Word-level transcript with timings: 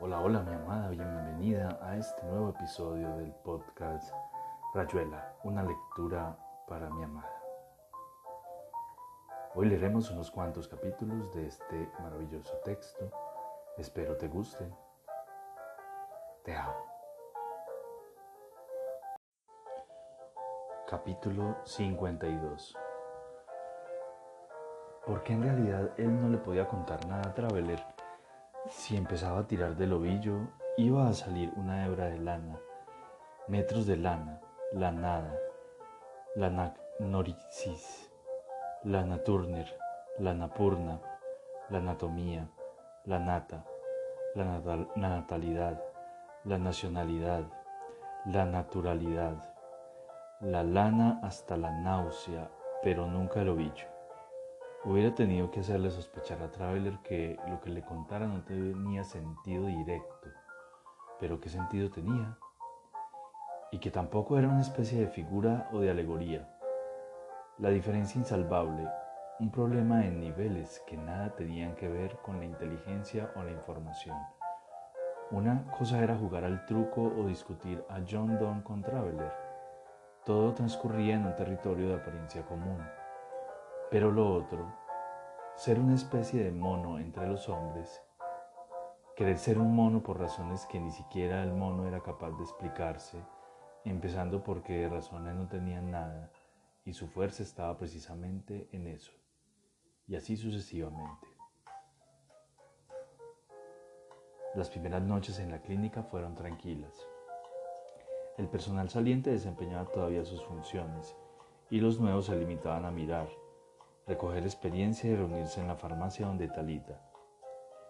Hola, 0.00 0.20
hola 0.20 0.42
mi 0.42 0.54
amada, 0.54 0.90
bienvenida 0.90 1.76
a 1.82 1.96
este 1.96 2.22
nuevo 2.22 2.50
episodio 2.50 3.16
del 3.16 3.32
podcast 3.42 4.14
Rayuela, 4.72 5.34
una 5.42 5.64
lectura 5.64 6.38
para 6.68 6.88
mi 6.88 7.02
amada. 7.02 7.42
Hoy 9.56 9.66
leeremos 9.66 10.08
unos 10.12 10.30
cuantos 10.30 10.68
capítulos 10.68 11.34
de 11.34 11.48
este 11.48 11.90
maravilloso 11.98 12.54
texto. 12.64 13.10
Espero 13.76 14.16
te 14.16 14.28
guste. 14.28 14.72
Te 16.44 16.54
amo. 16.54 16.86
Capítulo 20.88 21.56
52 21.64 22.76
Porque 25.04 25.32
en 25.32 25.42
realidad 25.42 25.90
él 25.96 26.20
no 26.20 26.28
le 26.28 26.38
podía 26.38 26.68
contar 26.68 27.04
nada 27.08 27.30
a 27.30 27.34
Traveler 27.34 27.97
si 28.66 28.96
empezaba 28.96 29.40
a 29.40 29.46
tirar 29.46 29.76
del 29.76 29.92
ovillo, 29.92 30.48
iba 30.76 31.08
a 31.08 31.12
salir 31.12 31.52
una 31.56 31.86
hebra 31.86 32.06
de 32.06 32.18
lana, 32.18 32.58
metros 33.46 33.86
de 33.86 33.96
lana, 33.96 34.40
lanada, 34.72 35.38
lana 36.34 36.74
noricis, 36.98 38.10
lana 38.84 39.22
turner, 39.24 39.66
lana 40.18 40.48
purna, 40.48 41.00
la 41.70 41.78
anatomía, 41.78 42.48
la 43.04 43.18
nata, 43.18 43.64
la, 44.34 44.60
la 44.96 45.08
natalidad, 45.08 45.82
la 46.44 46.58
nacionalidad, 46.58 47.44
la 48.26 48.44
naturalidad, 48.44 49.54
la 50.40 50.62
lana 50.62 51.20
hasta 51.22 51.56
la 51.56 51.70
náusea, 51.70 52.50
pero 52.82 53.06
nunca 53.06 53.40
el 53.40 53.48
ovillo. 53.48 53.97
Hubiera 54.84 55.12
tenido 55.12 55.50
que 55.50 55.58
hacerle 55.58 55.90
sospechar 55.90 56.40
a 56.40 56.52
Traveler 56.52 56.98
que 56.98 57.36
lo 57.48 57.60
que 57.60 57.68
le 57.68 57.82
contara 57.82 58.28
no 58.28 58.44
tenía 58.44 59.02
sentido 59.02 59.66
directo, 59.66 60.28
pero 61.18 61.40
qué 61.40 61.48
sentido 61.48 61.90
tenía, 61.90 62.38
y 63.72 63.80
que 63.80 63.90
tampoco 63.90 64.38
era 64.38 64.46
una 64.46 64.60
especie 64.60 65.00
de 65.00 65.08
figura 65.08 65.68
o 65.72 65.80
de 65.80 65.90
alegoría. 65.90 66.48
La 67.58 67.70
diferencia 67.70 68.20
insalvable, 68.20 68.88
un 69.40 69.50
problema 69.50 70.06
en 70.06 70.20
niveles 70.20 70.80
que 70.86 70.96
nada 70.96 71.34
tenían 71.34 71.74
que 71.74 71.88
ver 71.88 72.16
con 72.18 72.38
la 72.38 72.44
inteligencia 72.44 73.32
o 73.34 73.42
la 73.42 73.50
información. 73.50 74.16
Una 75.32 75.64
cosa 75.76 76.00
era 76.04 76.16
jugar 76.16 76.44
al 76.44 76.64
truco 76.66 77.02
o 77.02 77.26
discutir 77.26 77.84
a 77.88 77.98
John 78.08 78.38
Donne 78.38 78.62
con 78.62 78.82
Traveler. 78.82 79.32
Todo 80.24 80.54
transcurría 80.54 81.16
en 81.16 81.26
un 81.26 81.34
territorio 81.34 81.88
de 81.88 81.96
apariencia 81.96 82.46
común 82.46 82.78
pero 83.90 84.10
lo 84.10 84.34
otro, 84.34 84.74
ser 85.56 85.78
una 85.80 85.94
especie 85.94 86.44
de 86.44 86.52
mono 86.52 86.98
entre 86.98 87.26
los 87.26 87.48
hombres, 87.48 88.02
querer 89.16 89.38
ser 89.38 89.58
un 89.58 89.74
mono 89.74 90.02
por 90.02 90.18
razones 90.18 90.66
que 90.66 90.78
ni 90.78 90.90
siquiera 90.90 91.42
el 91.42 91.54
mono 91.54 91.88
era 91.88 92.00
capaz 92.02 92.30
de 92.32 92.42
explicarse, 92.42 93.24
empezando 93.84 94.44
porque 94.44 94.74
de 94.74 94.88
razones 94.90 95.34
no 95.34 95.48
tenían 95.48 95.90
nada 95.90 96.30
y 96.84 96.92
su 96.92 97.08
fuerza 97.08 97.42
estaba 97.42 97.78
precisamente 97.78 98.68
en 98.72 98.86
eso, 98.86 99.12
y 100.06 100.16
así 100.16 100.36
sucesivamente. 100.36 101.26
Las 104.54 104.68
primeras 104.68 105.02
noches 105.02 105.38
en 105.38 105.50
la 105.50 105.62
clínica 105.62 106.02
fueron 106.02 106.34
tranquilas. 106.34 107.06
El 108.36 108.48
personal 108.48 108.88
saliente 108.90 109.30
desempeñaba 109.30 109.90
todavía 109.90 110.24
sus 110.24 110.44
funciones 110.44 111.16
y 111.70 111.80
los 111.80 112.00
nuevos 112.00 112.26
se 112.26 112.36
limitaban 112.36 112.84
a 112.84 112.90
mirar, 112.90 113.28
recoger 114.08 114.42
experiencia 114.44 115.10
y 115.10 115.14
reunirse 115.14 115.60
en 115.60 115.68
la 115.68 115.76
farmacia 115.76 116.26
donde 116.26 116.48
Talita, 116.48 116.98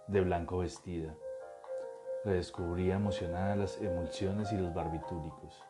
de 0.09 0.21
blanco 0.21 0.59
vestida, 0.59 1.15
redescubría 2.25 2.97
emocionada 2.97 3.55
las 3.55 3.81
emulsiones 3.81 4.53
y 4.53 4.57
los 4.57 4.75
barbitúricos. 4.75 5.63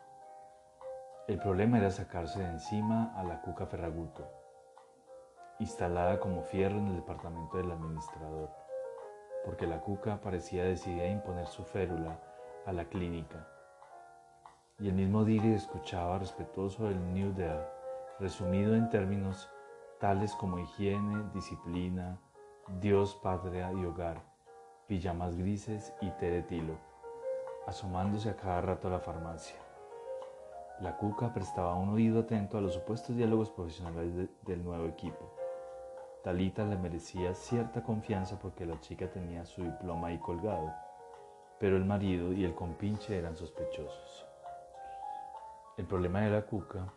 El 1.27 1.37
problema 1.37 1.77
era 1.77 1.91
sacarse 1.91 2.39
de 2.39 2.49
encima 2.49 3.13
a 3.15 3.23
la 3.23 3.41
cuca 3.41 3.67
Ferraguto, 3.67 4.27
instalada 5.59 6.19
como 6.19 6.41
fierro 6.41 6.79
en 6.79 6.87
el 6.87 6.95
departamento 6.95 7.57
del 7.57 7.69
administrador, 7.69 8.49
porque 9.45 9.67
la 9.67 9.81
cuca 9.81 10.19
parecía 10.19 10.63
decidida 10.63 11.03
a 11.03 11.11
imponer 11.11 11.45
su 11.45 11.63
férula 11.63 12.19
a 12.65 12.73
la 12.73 12.85
clínica. 12.85 13.47
Y 14.79 14.87
el 14.87 14.95
mismo 14.95 15.23
Diri 15.25 15.53
escuchaba 15.53 16.17
respetuoso 16.17 16.87
el 16.87 17.13
New 17.13 17.33
Deal, 17.33 17.67
resumido 18.19 18.75
en 18.75 18.89
términos 18.89 19.47
tales 19.99 20.33
como 20.35 20.59
higiene, 20.59 21.25
disciplina, 21.33 22.17
Dios, 22.79 23.19
patria 23.21 23.71
y 23.73 23.83
hogar, 23.83 24.21
pijamas 24.87 25.35
grises 25.35 25.93
y 25.99 26.09
té 26.11 26.31
de 26.31 26.41
tilo, 26.41 26.77
asomándose 27.67 28.29
a 28.29 28.37
cada 28.37 28.61
rato 28.61 28.87
a 28.87 28.91
la 28.91 28.99
farmacia. 28.99 29.57
La 30.79 30.95
cuca 30.95 31.33
prestaba 31.33 31.75
un 31.75 31.89
oído 31.89 32.21
atento 32.21 32.57
a 32.57 32.61
los 32.61 32.75
supuestos 32.75 33.17
diálogos 33.17 33.49
profesionales 33.49 34.29
del 34.43 34.63
nuevo 34.63 34.85
equipo. 34.85 35.33
Talita 36.23 36.63
le 36.63 36.77
merecía 36.77 37.33
cierta 37.33 37.83
confianza 37.83 38.39
porque 38.39 38.65
la 38.65 38.79
chica 38.79 39.11
tenía 39.11 39.45
su 39.45 39.63
diploma 39.63 40.07
ahí 40.07 40.17
colgado, 40.19 40.73
pero 41.59 41.75
el 41.75 41.83
marido 41.83 42.31
y 42.31 42.45
el 42.45 42.55
compinche 42.55 43.17
eran 43.17 43.35
sospechosos. 43.35 44.25
El 45.75 45.85
problema 45.85 46.21
de 46.21 46.29
la 46.29 46.43
cuca 46.43 46.93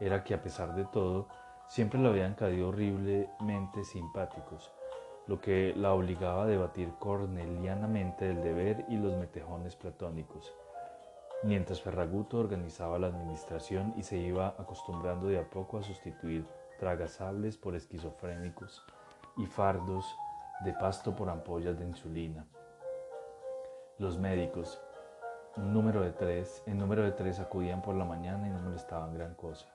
era 0.00 0.24
que 0.24 0.34
a 0.34 0.42
pesar 0.42 0.74
de 0.74 0.84
todo, 0.84 1.28
siempre 1.68 2.00
le 2.00 2.08
habían 2.08 2.34
caído 2.34 2.68
horriblemente 2.68 3.84
simpáticos, 3.84 4.72
lo 5.26 5.40
que 5.40 5.74
la 5.76 5.92
obligaba 5.92 6.44
a 6.44 6.46
debatir 6.46 6.92
cornelianamente 6.98 8.30
el 8.30 8.42
deber 8.42 8.84
y 8.88 8.96
los 8.96 9.16
metejones 9.16 9.74
platónicos, 9.74 10.52
mientras 11.42 11.80
Ferraguto 11.80 12.38
organizaba 12.38 12.98
la 12.98 13.08
administración 13.08 13.94
y 13.96 14.02
se 14.02 14.16
iba 14.16 14.54
acostumbrando 14.58 15.28
de 15.28 15.38
a 15.38 15.50
poco 15.50 15.78
a 15.78 15.82
sustituir 15.82 16.46
tragasables 16.78 17.56
por 17.56 17.74
esquizofrénicos 17.74 18.84
y 19.36 19.46
fardos 19.46 20.06
de 20.64 20.72
pasto 20.72 21.14
por 21.14 21.28
ampollas 21.28 21.78
de 21.78 21.86
insulina. 21.86 22.46
Los 23.98 24.18
médicos, 24.18 24.80
un 25.56 25.72
número 25.72 26.02
de 26.02 26.12
tres, 26.12 26.62
en 26.66 26.78
número 26.78 27.02
de 27.02 27.12
tres 27.12 27.40
acudían 27.40 27.82
por 27.82 27.94
la 27.94 28.04
mañana 28.04 28.46
y 28.46 28.50
no 28.50 28.60
molestaban 28.60 29.14
gran 29.14 29.34
cosa. 29.34 29.66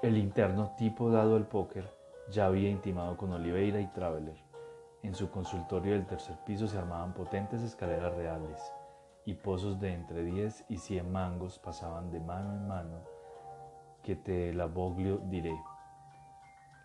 El 0.00 0.16
interno 0.16 0.76
tipo 0.76 1.10
dado 1.10 1.34
al 1.34 1.48
póker 1.48 1.92
ya 2.30 2.46
había 2.46 2.70
intimado 2.70 3.16
con 3.16 3.32
Oliveira 3.32 3.80
y 3.80 3.88
Traveler. 3.88 4.36
En 5.02 5.12
su 5.12 5.28
consultorio 5.28 5.94
del 5.94 6.06
tercer 6.06 6.36
piso 6.46 6.68
se 6.68 6.78
armaban 6.78 7.14
potentes 7.14 7.62
escaleras 7.62 8.14
reales 8.14 8.62
y 9.24 9.34
pozos 9.34 9.80
de 9.80 9.92
entre 9.92 10.22
10 10.22 10.66
y 10.68 10.76
100 10.76 11.10
mangos 11.10 11.58
pasaban 11.58 12.12
de 12.12 12.20
mano 12.20 12.54
en 12.54 12.68
mano 12.68 13.00
que 14.04 14.14
te 14.14 14.54
la 14.54 14.66
boglio 14.66 15.18
diré. 15.24 15.60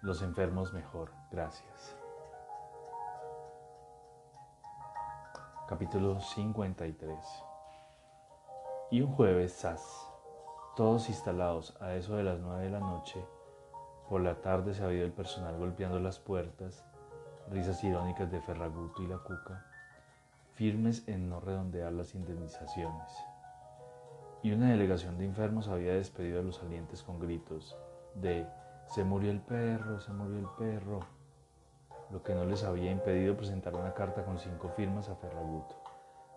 Los 0.01 0.23
enfermos 0.23 0.73
mejor, 0.73 1.11
gracias. 1.29 1.95
Capítulo 5.67 6.19
53 6.19 7.15
Y 8.89 9.01
un 9.01 9.11
jueves, 9.13 9.53
Sass 9.53 10.02
todos 10.75 11.09
instalados 11.09 11.75
a 11.81 11.93
eso 11.93 12.15
de 12.15 12.23
las 12.23 12.39
nueve 12.39 12.63
de 12.63 12.71
la 12.71 12.79
noche. 12.79 13.23
Por 14.09 14.21
la 14.21 14.41
tarde 14.41 14.73
se 14.73 14.83
ha 14.83 14.87
oído 14.87 15.05
el 15.05 15.11
personal 15.11 15.57
golpeando 15.57 15.99
las 15.99 16.19
puertas, 16.19 16.83
risas 17.51 17.83
irónicas 17.83 18.31
de 18.31 18.41
Ferraguto 18.41 19.03
y 19.03 19.07
la 19.07 19.19
Cuca, 19.19 19.65
firmes 20.53 21.07
en 21.07 21.29
no 21.29 21.39
redondear 21.39 21.93
las 21.93 22.15
indemnizaciones. 22.15 23.11
Y 24.41 24.51
una 24.51 24.71
delegación 24.71 25.17
de 25.17 25.25
enfermos 25.25 25.67
había 25.67 25.93
despedido 25.93 26.39
a 26.39 26.43
los 26.43 26.57
salientes 26.57 27.03
con 27.03 27.19
gritos 27.19 27.77
de 28.15 28.47
se 28.87 29.03
murió 29.03 29.31
el 29.31 29.41
perro, 29.41 29.99
se 29.99 30.11
murió 30.11 30.39
el 30.39 30.47
perro, 30.57 31.01
lo 32.09 32.21
que 32.23 32.35
no 32.35 32.45
les 32.45 32.63
había 32.63 32.91
impedido 32.91 33.37
presentar 33.37 33.75
una 33.75 33.93
carta 33.93 34.25
con 34.25 34.37
cinco 34.37 34.69
firmas 34.69 35.07
a 35.09 35.15
Ferraguto, 35.15 35.75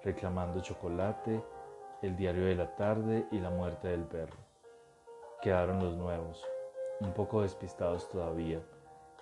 reclamando 0.05 0.61
chocolate, 0.61 1.43
el 2.03 2.17
diario 2.17 2.45
de 2.45 2.55
la 2.55 2.77
tarde 2.77 3.27
y 3.31 3.39
la 3.39 3.51
muerte 3.51 3.89
del 3.89 4.05
perro. 4.05 4.37
Quedaron 5.41 5.83
los 5.83 5.97
nuevos, 5.97 6.45
un 7.01 7.13
poco 7.13 7.43
despistados 7.43 8.09
todavía, 8.11 8.61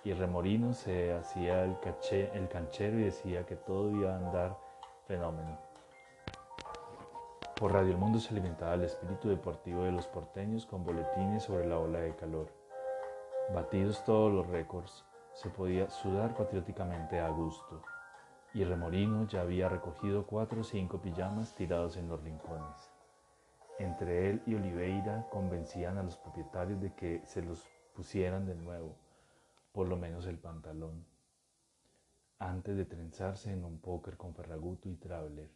y 0.03 0.13
Remorino 0.13 0.73
se 0.73 1.13
hacía 1.13 1.63
el, 1.63 1.79
caché, 1.79 2.29
el 2.33 2.47
canchero 2.47 2.99
y 2.99 3.03
decía 3.03 3.45
que 3.45 3.55
todo 3.55 3.91
iba 3.91 4.13
a 4.13 4.17
andar 4.17 4.57
fenómeno. 5.07 5.57
Por 7.59 7.71
Radio 7.71 7.91
El 7.91 7.97
Mundo 7.97 8.19
se 8.19 8.31
alimentaba 8.31 8.73
el 8.73 8.83
espíritu 8.83 9.29
deportivo 9.29 9.83
de 9.83 9.91
los 9.91 10.07
porteños 10.07 10.65
con 10.65 10.83
boletines 10.83 11.43
sobre 11.43 11.65
la 11.65 11.79
ola 11.79 11.99
de 11.99 12.15
calor. 12.15 12.47
Batidos 13.53 14.03
todos 14.03 14.31
los 14.33 14.47
récords, 14.47 15.05
se 15.33 15.49
podía 15.49 15.89
sudar 15.89 16.35
patrióticamente 16.35 17.19
a 17.19 17.29
gusto 17.29 17.81
y 18.55 18.63
Remorino 18.63 19.27
ya 19.27 19.41
había 19.41 19.67
recogido 19.67 20.25
cuatro 20.25 20.61
o 20.61 20.63
cinco 20.63 21.01
pijamas 21.01 21.53
tirados 21.55 21.97
en 21.97 22.07
los 22.07 22.23
rincones. 22.23 22.89
Entre 23.79 24.29
él 24.29 24.41
y 24.45 24.55
Oliveira 24.55 25.27
convencían 25.29 25.97
a 25.97 26.03
los 26.03 26.15
propietarios 26.15 26.79
de 26.79 26.93
que 26.93 27.21
se 27.25 27.41
los 27.41 27.67
pusieran 27.93 28.45
de 28.45 28.55
nuevo, 28.55 28.95
por 29.73 29.89
lo 29.89 29.97
menos 29.97 30.25
el 30.25 30.37
pantalón, 30.37 31.05
antes 32.39 32.77
de 32.77 32.85
trenzarse 32.85 33.51
en 33.51 33.65
un 33.65 33.77
póker 33.79 34.15
con 34.15 34.33
Ferraguto 34.33 34.87
y 34.87 34.95
Traveler. 34.95 35.49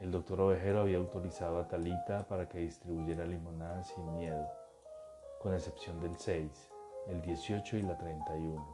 El 0.00 0.10
doctor 0.10 0.40
Ovejero 0.40 0.80
había 0.80 0.96
autorizado 0.96 1.58
a 1.58 1.68
Talita 1.68 2.26
para 2.26 2.48
que 2.48 2.60
distribuyera 2.60 3.26
limonada 3.26 3.84
sin 3.84 4.14
miedo, 4.14 4.48
con 5.42 5.52
excepción 5.52 6.00
del 6.00 6.16
6, 6.16 6.70
el 7.08 7.20
18 7.20 7.76
y 7.76 7.82
la 7.82 7.98
31. 7.98 8.73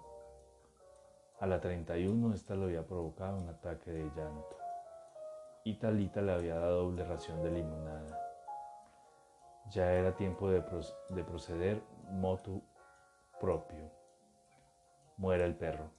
A 1.40 1.46
la 1.46 1.58
31 1.58 2.34
esta 2.34 2.54
le 2.54 2.64
había 2.64 2.86
provocado 2.86 3.38
un 3.38 3.48
ataque 3.48 3.90
de 3.90 4.04
llanto 4.14 4.58
y 5.64 5.78
Talita 5.78 6.20
le 6.20 6.32
había 6.32 6.56
dado 6.56 6.84
doble 6.84 7.02
ración 7.02 7.42
de 7.42 7.50
limonada. 7.50 8.20
Ya 9.70 9.90
era 9.90 10.14
tiempo 10.14 10.50
de, 10.50 10.62
de 11.08 11.24
proceder 11.24 11.82
motu 12.10 12.62
propio. 13.40 13.90
Muera 15.16 15.46
el 15.46 15.54
perro. 15.54 15.90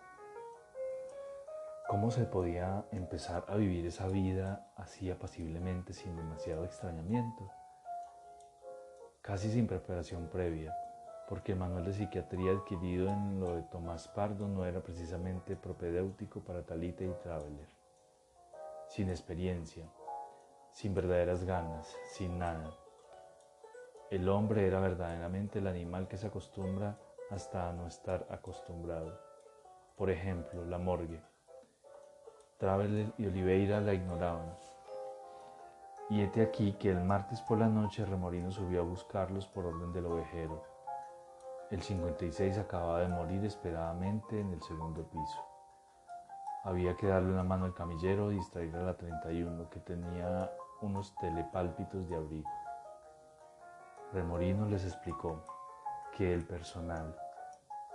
¿Cómo 1.87 2.11
se 2.11 2.25
podía 2.25 2.85
empezar 2.91 3.43
a 3.47 3.55
vivir 3.55 3.87
esa 3.87 4.07
vida 4.07 4.71
así 4.75 5.09
apaciblemente 5.09 5.93
sin 5.93 6.15
demasiado 6.15 6.65
extrañamiento? 6.65 7.49
Casi 9.23 9.51
sin 9.51 9.65
preparación 9.65 10.27
previa, 10.27 10.75
porque 11.31 11.53
el 11.53 11.59
manual 11.59 11.85
de 11.85 11.93
psiquiatría 11.93 12.51
adquirido 12.51 13.07
en 13.07 13.39
lo 13.39 13.55
de 13.55 13.61
Tomás 13.61 14.09
Pardo 14.09 14.49
no 14.49 14.65
era 14.65 14.81
precisamente 14.81 15.55
propedéutico 15.55 16.41
para 16.41 16.65
Talita 16.65 17.05
y 17.05 17.13
Traveler. 17.23 17.69
Sin 18.89 19.09
experiencia, 19.09 19.89
sin 20.73 20.93
verdaderas 20.93 21.45
ganas, 21.45 21.95
sin 22.11 22.37
nada. 22.37 22.75
El 24.09 24.27
hombre 24.27 24.67
era 24.67 24.81
verdaderamente 24.81 25.59
el 25.59 25.67
animal 25.67 26.09
que 26.09 26.17
se 26.17 26.27
acostumbra 26.27 26.99
hasta 27.29 27.69
a 27.69 27.71
no 27.71 27.87
estar 27.87 28.27
acostumbrado. 28.29 29.17
Por 29.95 30.09
ejemplo, 30.09 30.65
la 30.65 30.79
morgue 30.79 31.23
Traveler 32.57 33.13
y 33.17 33.27
Oliveira 33.27 33.79
la 33.79 33.93
ignoraban. 33.93 34.53
Y 36.09 36.23
hete 36.23 36.41
aquí 36.41 36.73
que 36.73 36.89
el 36.89 37.05
martes 37.05 37.39
por 37.39 37.57
la 37.57 37.69
noche 37.69 38.03
Remorino 38.03 38.51
subió 38.51 38.81
a 38.81 38.83
buscarlos 38.83 39.47
por 39.47 39.65
orden 39.65 39.93
del 39.93 40.07
ovejero. 40.07 40.70
El 41.71 41.81
56 41.81 42.57
acababa 42.57 42.99
de 42.99 43.07
morir 43.07 43.45
esperadamente 43.45 44.41
en 44.41 44.51
el 44.51 44.61
segundo 44.61 45.07
piso. 45.07 45.39
Había 46.65 46.97
que 46.97 47.07
darle 47.07 47.31
una 47.31 47.43
mano 47.43 47.63
al 47.63 47.73
camillero 47.73 48.29
y 48.29 48.35
distraer 48.35 48.75
a 48.75 48.83
la 48.83 48.97
31 48.97 49.69
que 49.69 49.79
tenía 49.79 50.51
unos 50.81 51.15
telepálpitos 51.15 52.09
de 52.09 52.15
abrigo. 52.17 52.49
Remorino 54.11 54.65
les 54.65 54.83
explicó 54.83 55.45
que 56.17 56.33
el 56.33 56.45
personal 56.45 57.15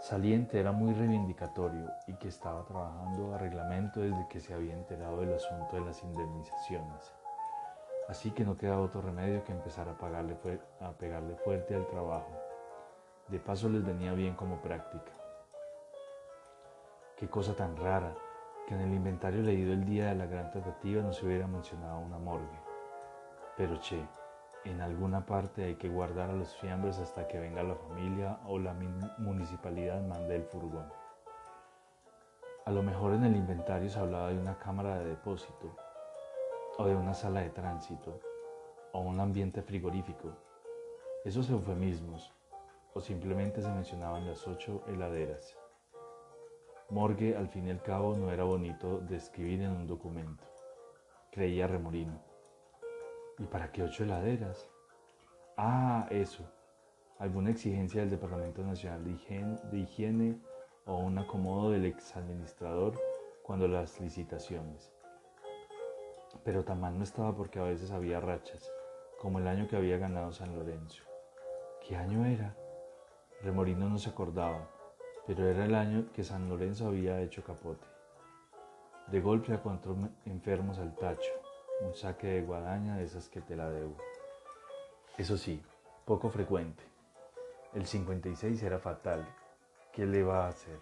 Saliente 0.01 0.59
era 0.59 0.73
muy 0.73 0.95
reivindicatorio 0.95 1.93
y 2.07 2.15
que 2.15 2.29
estaba 2.29 2.65
trabajando 2.65 3.35
a 3.35 3.39
reglamento 3.39 4.01
desde 4.01 4.27
que 4.29 4.41
se 4.41 4.55
había 4.55 4.73
enterado 4.73 5.21
del 5.21 5.35
asunto 5.35 5.77
de 5.77 5.83
las 5.83 6.03
indemnizaciones. 6.03 7.15
Así 8.09 8.31
que 8.31 8.45
no 8.45 8.57
quedaba 8.57 8.81
otro 8.81 9.03
remedio 9.03 9.45
que 9.45 9.53
empezar 9.53 9.87
a, 9.89 10.87
a 10.87 10.93
pegarle 10.93 11.37
fuerte 11.37 11.75
al 11.75 11.87
trabajo. 11.89 12.46
De 13.29 13.41
paso 13.41 13.69
les 13.69 13.85
venía 13.85 14.13
bien 14.13 14.37
como 14.37 14.63
práctica. 14.63 15.13
Qué 17.17 17.29
cosa 17.29 17.57
tan 17.57 17.77
rara 17.77 18.15
que 18.69 18.75
en 18.75 18.83
el 18.83 18.95
inventario 18.95 19.43
leído 19.43 19.73
el 19.73 19.85
día 19.85 20.11
de 20.11 20.15
la 20.15 20.27
gran 20.27 20.53
tratativa 20.53 21.03
no 21.03 21.13
se 21.13 21.27
hubiera 21.27 21.49
mencionado 21.49 21.99
una 21.99 22.19
morgue. 22.19 22.61
Pero 23.57 23.81
che, 23.81 24.07
en 24.65 24.81
alguna 24.81 25.27
parte 25.27 25.65
hay 25.65 25.75
que 25.75 25.89
guardar 25.89 26.31
a 26.31 26.35
los 26.35 26.57
fiambres 26.57 26.99
hasta 26.99 27.27
que 27.27 27.41
venga 27.41 27.65
la 27.65 27.75
familia 27.75 28.39
o 28.47 28.61
la 28.61 28.75
municipalidad 29.19 30.01
mande 30.03 30.37
el 30.37 30.45
furgón. 30.45 30.87
A 32.65 32.71
lo 32.71 32.83
mejor 32.85 33.15
en 33.15 33.25
el 33.25 33.35
inventario 33.35 33.89
se 33.91 33.99
hablaba 33.99 34.29
de 34.29 34.39
una 34.39 34.57
cámara 34.57 34.99
de 34.99 35.05
depósito, 35.05 35.75
o 36.79 36.85
de 36.85 36.95
una 36.95 37.15
sala 37.15 37.41
de 37.41 37.51
tránsito, 37.51 38.21
o 38.93 39.01
un 39.01 39.19
ambiente 39.19 39.63
frigorífico. 39.63 40.31
Esos 41.25 41.51
eufemismos, 41.51 42.33
o 42.97 43.01
simplemente 43.03 43.61
se 43.61 43.69
mencionaban 43.69 44.27
las 44.27 44.49
ocho 44.49 44.83
heladeras. 44.87 45.55
Morgue, 46.89 47.37
al 47.37 47.47
fin 47.49 47.67
y 47.67 47.71
al 47.71 47.83
cabo, 47.83 48.17
no 48.17 48.33
era 48.33 48.45
bonito 48.45 49.01
de 49.01 49.17
escribir 49.17 49.61
en 49.61 49.73
un 49.73 49.87
documento, 49.87 50.43
creía 51.31 51.67
Remorino. 51.67 52.19
¿Y 53.39 53.45
para 53.45 53.71
qué 53.71 53.83
ocho 53.83 54.05
heladeras? 54.05 54.67
Ah, 55.59 56.07
eso. 56.11 56.51
¿Alguna 57.19 57.51
exigencia 57.51 58.01
del 58.01 58.09
Departamento 58.09 58.63
Nacional 58.63 59.05
de 59.05 59.79
Higiene, 59.79 60.41
o 60.87 60.97
un 60.97 61.19
acomodo 61.19 61.73
del 61.73 61.85
exadministrador 61.85 62.99
cuando 63.43 63.69
las 63.69 64.01
licitaciones? 64.01 64.91
Pero 66.45 66.65
tan 66.65 66.81
mal 66.81 66.97
no 66.97 67.05
estaba 67.05 67.37
porque 67.37 67.59
a 67.59 67.65
veces 67.65 67.91
había 67.91 68.21
rachas, 68.21 68.73
como 69.21 69.39
el 69.39 69.49
año 69.49 69.69
que 69.69 69.77
había 69.77 69.99
ganado 69.99 70.33
San 70.33 70.55
Lorenzo. 70.55 71.03
¿Qué 71.87 71.95
año 71.95 72.25
era? 72.25 72.57
Remorino 73.43 73.89
no 73.89 73.99
se 73.99 74.11
acordaba, 74.11 74.69
pero 75.27 75.47
era 75.47 75.65
el 75.65 75.75
año 75.75 76.07
que 76.15 76.25
San 76.25 76.49
Lorenzo 76.49 76.89
había 76.89 77.21
hecho 77.21 77.45
capote. 77.45 77.87
De 79.09 79.21
golpe 79.21 79.53
a 79.53 79.63
cuatro 79.63 79.97
enfermos 80.25 80.79
al 80.79 80.95
tacho, 80.97 81.33
un 81.83 81.95
saque 81.95 82.27
de 82.27 82.43
guadaña 82.43 82.97
de 82.97 83.05
esas 83.05 83.29
que 83.29 83.41
te 83.41 83.55
la 83.55 83.71
debo. 83.71 83.97
Eso 85.19 85.37
sí, 85.37 85.63
poco 86.05 86.31
frecuente. 86.31 86.83
El 87.75 87.87
56 87.87 88.63
era 88.63 88.79
fatal. 88.79 89.27
¿Qué 89.93 90.07
le 90.07 90.23
va 90.23 90.47
a 90.47 90.49
hacer? 90.49 90.79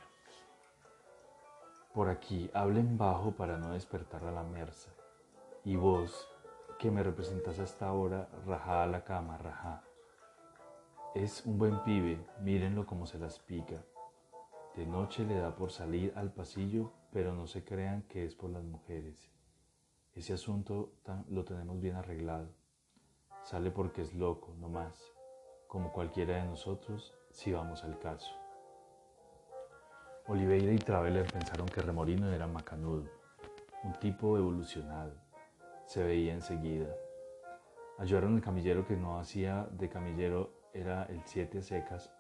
Por 1.93 2.09
aquí, 2.09 2.51
hablen 2.55 2.99
bajo 2.99 3.33
para 3.33 3.57
no 3.57 3.73
despertar 3.73 4.25
a 4.25 4.33
la 4.33 4.43
merza. 4.43 4.91
Y 5.65 5.77
vos, 5.77 6.29
que 6.79 6.91
me 6.91 7.03
representas 7.03 7.59
hasta 7.59 7.87
ahora, 7.87 8.29
rajá 8.47 8.83
a 8.83 8.87
la 8.87 9.05
cama, 9.05 9.39
rajá. 9.39 9.83
Es 11.15 11.47
un 11.47 11.59
buen 11.59 11.79
pibe, 11.85 12.19
mírenlo 12.41 12.87
como 12.87 13.07
se 13.07 13.21
las 13.21 13.39
pica. 13.39 13.85
De 14.75 14.85
noche 14.85 15.25
le 15.25 15.37
da 15.37 15.55
por 15.55 15.71
salir 15.71 16.13
al 16.17 16.33
pasillo, 16.33 16.91
pero 17.13 17.33
no 17.33 17.47
se 17.47 17.65
crean 17.65 18.03
que 18.09 18.25
es 18.25 18.35
por 18.35 18.51
las 18.51 18.65
mujeres. 18.65 19.31
Ese 20.13 20.33
asunto 20.33 20.95
lo 21.29 21.45
tenemos 21.45 21.81
bien 21.81 21.95
arreglado. 21.95 22.49
Sale 23.45 23.71
porque 23.71 24.03
es 24.03 24.13
loco, 24.13 24.57
no 24.59 24.69
más, 24.69 25.01
como 25.69 25.93
cualquiera 25.93 26.35
de 26.35 26.47
nosotros, 26.47 27.15
si 27.31 27.53
vamos 27.53 27.85
al 27.85 27.97
caso. 28.01 28.35
Oliveira 30.27 30.73
y 30.73 30.79
Traveler 30.79 31.33
pensaron 31.33 31.69
que 31.69 31.81
Remorino 31.81 32.29
era 32.33 32.49
macanudo, 32.49 33.09
un 33.85 33.93
tipo 34.01 34.37
evolucionado. 34.37 35.15
Se 35.87 36.03
veía 36.03 36.35
enseguida. 36.35 36.93
Ayudaron 37.99 38.35
al 38.35 38.43
camillero 38.43 38.85
que 38.85 38.97
no 38.97 39.21
hacía 39.21 39.69
de 39.71 39.89
camillero 39.89 40.64
era 40.75 41.05
el 41.05 41.23
siete 41.25 41.63
secas, 41.63 42.13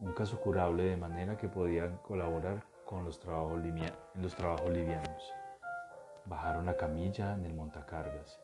un 0.00 0.12
caso 0.12 0.40
curable 0.40 0.82
de 0.82 0.96
manera 0.96 1.36
que 1.36 1.48
podían 1.48 1.98
colaborar 1.98 2.64
con 2.84 3.04
los 3.04 3.20
trabajos 3.20 3.62
en 3.64 4.22
los 4.22 4.34
trabajos 4.34 4.70
livianos. 4.70 5.32
Bajaron 6.24 6.68
a 6.68 6.76
camilla 6.76 7.34
en 7.34 7.46
el 7.46 7.54
montacargas, 7.54 8.40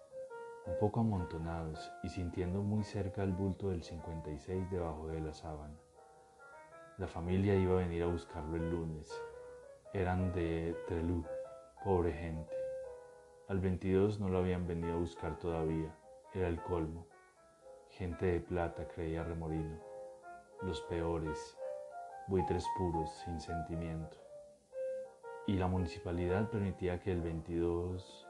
un 0.67 0.79
poco 0.79 1.00
amontonados 1.00 1.91
y 2.05 2.09
sintiendo 2.09 2.62
muy 2.62 2.85
cerca 2.85 3.25
el 3.25 3.33
bulto 3.33 3.71
del 3.71 3.83
56 3.83 4.71
debajo 4.71 5.09
de 5.09 5.21
la 5.21 5.35
sábana. 5.35 5.77
La 6.99 7.09
familia 7.09 7.55
iba 7.57 7.75
a 7.75 7.83
venir 7.85 8.05
a 8.05 8.07
buscarlo 8.07 8.57
el 8.57 8.71
lunes. 8.71 9.11
Eran 9.93 10.33
de 10.33 10.77
Trelú, 10.87 11.25
pobre 11.85 12.12
gente. 12.12 12.55
Al 13.49 13.61
22 13.61 14.21
no 14.21 14.29
lo 14.29 14.38
habían 14.38 14.67
venido 14.67 14.95
a 14.95 14.99
buscar 14.99 15.38
todavía, 15.38 15.95
era 16.35 16.49
el 16.49 16.61
colmo. 16.62 17.07
Gente 17.99 18.26
de 18.26 18.40
plata, 18.40 18.88
creía 18.88 19.23
Remorino. 19.23 19.78
Los 20.62 20.81
peores, 20.83 21.57
buitres 22.28 22.64
puros, 22.76 23.11
sin 23.25 23.40
sentimiento 23.40 24.17
y 25.49 25.55
la 25.55 25.67
municipalidad 25.67 26.50
permitía 26.50 27.00
que 27.00 27.11
el 27.11 27.23
22 27.23 28.28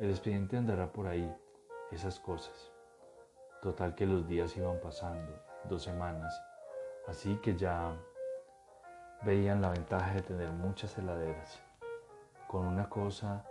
el 0.00 0.08
expediente 0.08 0.56
andará 0.56 0.90
por 0.90 1.06
ahí, 1.06 1.30
esas 1.90 2.18
cosas. 2.18 2.72
Total 3.60 3.94
que 3.94 4.06
los 4.06 4.26
días 4.26 4.56
iban 4.56 4.80
pasando, 4.80 5.30
dos 5.68 5.82
semanas, 5.82 6.34
así 7.06 7.36
que 7.42 7.54
ya 7.54 7.94
veían 9.24 9.60
la 9.60 9.68
ventaja 9.68 10.14
de 10.14 10.22
tener 10.22 10.50
muchas 10.52 10.96
heladeras. 10.96 11.62
Con 12.48 12.66
una 12.66 12.88
cosa 12.88 13.44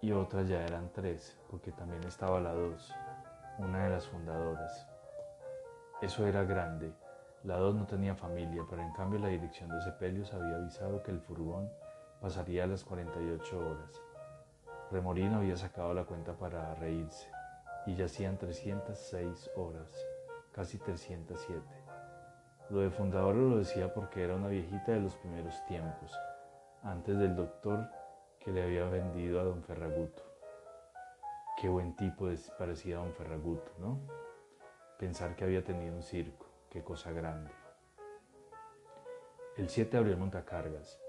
y 0.00 0.10
otra 0.10 0.42
ya 0.42 0.64
eran 0.64 0.90
tres, 0.92 1.38
porque 1.48 1.70
también 1.70 2.02
estaba 2.02 2.40
la 2.40 2.52
dos, 2.52 2.92
una 3.58 3.84
de 3.84 3.90
las 3.90 4.06
fundadoras. 4.06 4.86
Eso 6.02 6.26
era 6.26 6.44
grande. 6.44 6.92
La 7.44 7.56
dos 7.56 7.74
no 7.74 7.86
tenía 7.86 8.14
familia, 8.14 8.62
pero 8.68 8.82
en 8.82 8.92
cambio 8.92 9.18
la 9.18 9.28
dirección 9.28 9.68
de 9.70 9.80
Sepelios 9.82 10.32
había 10.32 10.56
avisado 10.56 11.02
que 11.02 11.10
el 11.10 11.20
furgón 11.20 11.70
pasaría 12.20 12.66
las 12.66 12.84
48 12.84 13.58
horas. 13.58 14.02
Remorino 14.90 15.38
había 15.38 15.56
sacado 15.56 15.92
la 15.94 16.04
cuenta 16.04 16.32
para 16.32 16.74
reírse. 16.74 17.30
y 17.86 17.94
ya 17.94 18.06
hacían 18.06 18.38
306 18.38 19.50
horas, 19.56 20.06
casi 20.52 20.78
307. 20.78 21.62
Lo 22.70 22.80
de 22.80 22.90
fundadora 22.90 23.36
lo 23.36 23.58
decía 23.58 23.92
porque 23.92 24.24
era 24.24 24.36
una 24.36 24.48
viejita 24.48 24.92
de 24.92 25.00
los 25.00 25.14
primeros 25.16 25.62
tiempos, 25.66 26.18
antes 26.82 27.18
del 27.18 27.36
doctor 27.36 27.86
que 28.38 28.52
le 28.52 28.62
había 28.62 28.86
vendido 28.86 29.38
a 29.38 29.44
don 29.44 29.62
Ferraguto. 29.62 30.33
Qué 31.64 31.70
buen 31.70 31.96
tipo 31.96 32.28
parecía 32.58 32.96
don 32.96 33.14
Ferraguto, 33.14 33.72
¿no? 33.78 33.98
Pensar 34.98 35.34
que 35.34 35.44
había 35.44 35.64
tenido 35.64 35.96
un 35.96 36.02
circo, 36.02 36.44
qué 36.68 36.84
cosa 36.84 37.10
grande. 37.10 37.50
El 39.56 39.70
7 39.70 39.96
abrió 39.96 40.12
el 40.12 40.18
montacargas, 40.18 41.00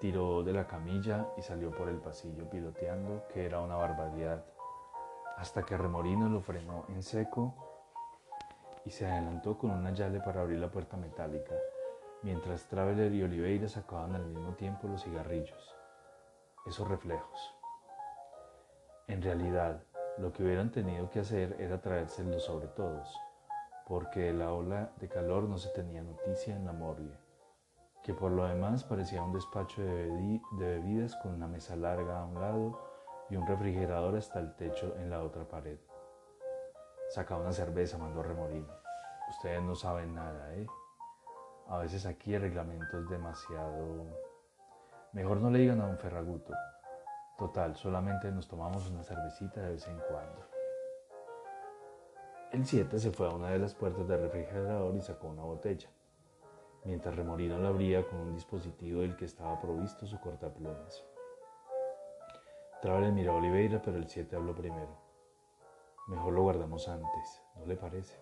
tiró 0.00 0.42
de 0.42 0.54
la 0.54 0.66
camilla 0.66 1.28
y 1.38 1.42
salió 1.42 1.70
por 1.70 1.88
el 1.88 1.98
pasillo 1.98 2.50
piloteando, 2.50 3.28
que 3.28 3.46
era 3.46 3.60
una 3.60 3.76
barbaridad, 3.76 4.44
hasta 5.36 5.62
que 5.62 5.76
Remorino 5.76 6.28
lo 6.28 6.40
frenó 6.40 6.86
en 6.88 7.04
seco 7.04 7.54
y 8.84 8.90
se 8.90 9.06
adelantó 9.06 9.56
con 9.56 9.70
una 9.70 9.92
llave 9.92 10.18
para 10.18 10.40
abrir 10.40 10.58
la 10.58 10.72
puerta 10.72 10.96
metálica, 10.96 11.54
mientras 12.22 12.66
Traveler 12.66 13.14
y 13.14 13.22
Oliveira 13.22 13.68
sacaban 13.68 14.16
al 14.16 14.26
mismo 14.26 14.52
tiempo 14.54 14.88
los 14.88 15.04
cigarrillos. 15.04 15.76
Esos 16.66 16.88
reflejos. 16.88 17.59
En 19.10 19.20
realidad, 19.22 19.82
lo 20.18 20.32
que 20.32 20.44
hubieran 20.44 20.70
tenido 20.70 21.10
que 21.10 21.18
hacer 21.18 21.56
era 21.58 21.80
traérselos 21.80 22.44
sobre 22.44 22.68
todos, 22.68 23.12
porque 23.84 24.20
de 24.20 24.32
la 24.32 24.52
ola 24.52 24.92
de 25.00 25.08
calor 25.08 25.48
no 25.48 25.58
se 25.58 25.68
tenía 25.70 26.00
noticia 26.00 26.54
en 26.54 26.64
la 26.64 26.72
morgue, 26.72 27.18
que 28.04 28.14
por 28.14 28.30
lo 28.30 28.46
demás 28.46 28.84
parecía 28.84 29.20
un 29.24 29.32
despacho 29.32 29.82
de, 29.82 30.40
bebidas 30.52 31.16
con 31.16 31.34
una 31.34 31.48
mesa 31.48 31.74
larga 31.74 32.20
a 32.20 32.24
un 32.24 32.40
lado 32.40 32.80
y 33.28 33.34
un 33.34 33.48
refrigerador 33.48 34.14
hasta 34.14 34.38
el 34.38 34.54
techo 34.54 34.94
en 34.96 35.10
la 35.10 35.24
otra 35.24 35.42
pared. 35.42 35.80
Saca 37.08 37.36
una 37.36 37.50
cerveza, 37.50 37.98
mandó 37.98 38.22
Remorino. 38.22 38.72
Ustedes 39.28 39.60
no 39.60 39.74
saben 39.74 40.14
nada, 40.14 40.54
¿eh? 40.54 40.68
A 41.66 41.78
veces 41.78 42.06
aquí 42.06 42.32
el 42.32 42.42
reglamento 42.42 43.00
es 43.00 43.08
demasiado... 43.08 44.06
Mejor 45.12 45.38
no 45.38 45.50
le 45.50 45.58
digan 45.58 45.80
a 45.80 45.86
un 45.86 45.98
Ferraguto. 45.98 46.54
Total, 47.40 47.74
solamente 47.74 48.30
nos 48.30 48.46
tomamos 48.46 48.86
una 48.90 49.02
cervecita 49.02 49.62
de 49.62 49.70
vez 49.70 49.88
en 49.88 49.98
cuando. 50.10 50.44
El 52.52 52.66
7 52.66 52.98
se 52.98 53.10
fue 53.12 53.28
a 53.28 53.30
una 53.30 53.48
de 53.48 53.58
las 53.58 53.72
puertas 53.74 54.06
del 54.06 54.20
refrigerador 54.20 54.94
y 54.94 55.00
sacó 55.00 55.28
una 55.28 55.44
botella, 55.44 55.88
mientras 56.84 57.16
Remorino 57.16 57.58
la 57.58 57.70
abría 57.70 58.06
con 58.06 58.18
un 58.18 58.34
dispositivo 58.34 59.00
del 59.00 59.16
que 59.16 59.24
estaba 59.24 59.58
provisto 59.58 60.06
su 60.06 60.20
cortaplumas. 60.20 61.02
Travel 62.82 63.10
miró 63.14 63.32
a 63.32 63.36
Oliveira, 63.36 63.80
pero 63.80 63.96
el 63.96 64.06
7 64.06 64.36
habló 64.36 64.54
primero. 64.54 64.94
Mejor 66.08 66.34
lo 66.34 66.42
guardamos 66.42 66.88
antes, 66.88 67.42
¿no 67.54 67.64
le 67.64 67.76
parece? 67.76 68.20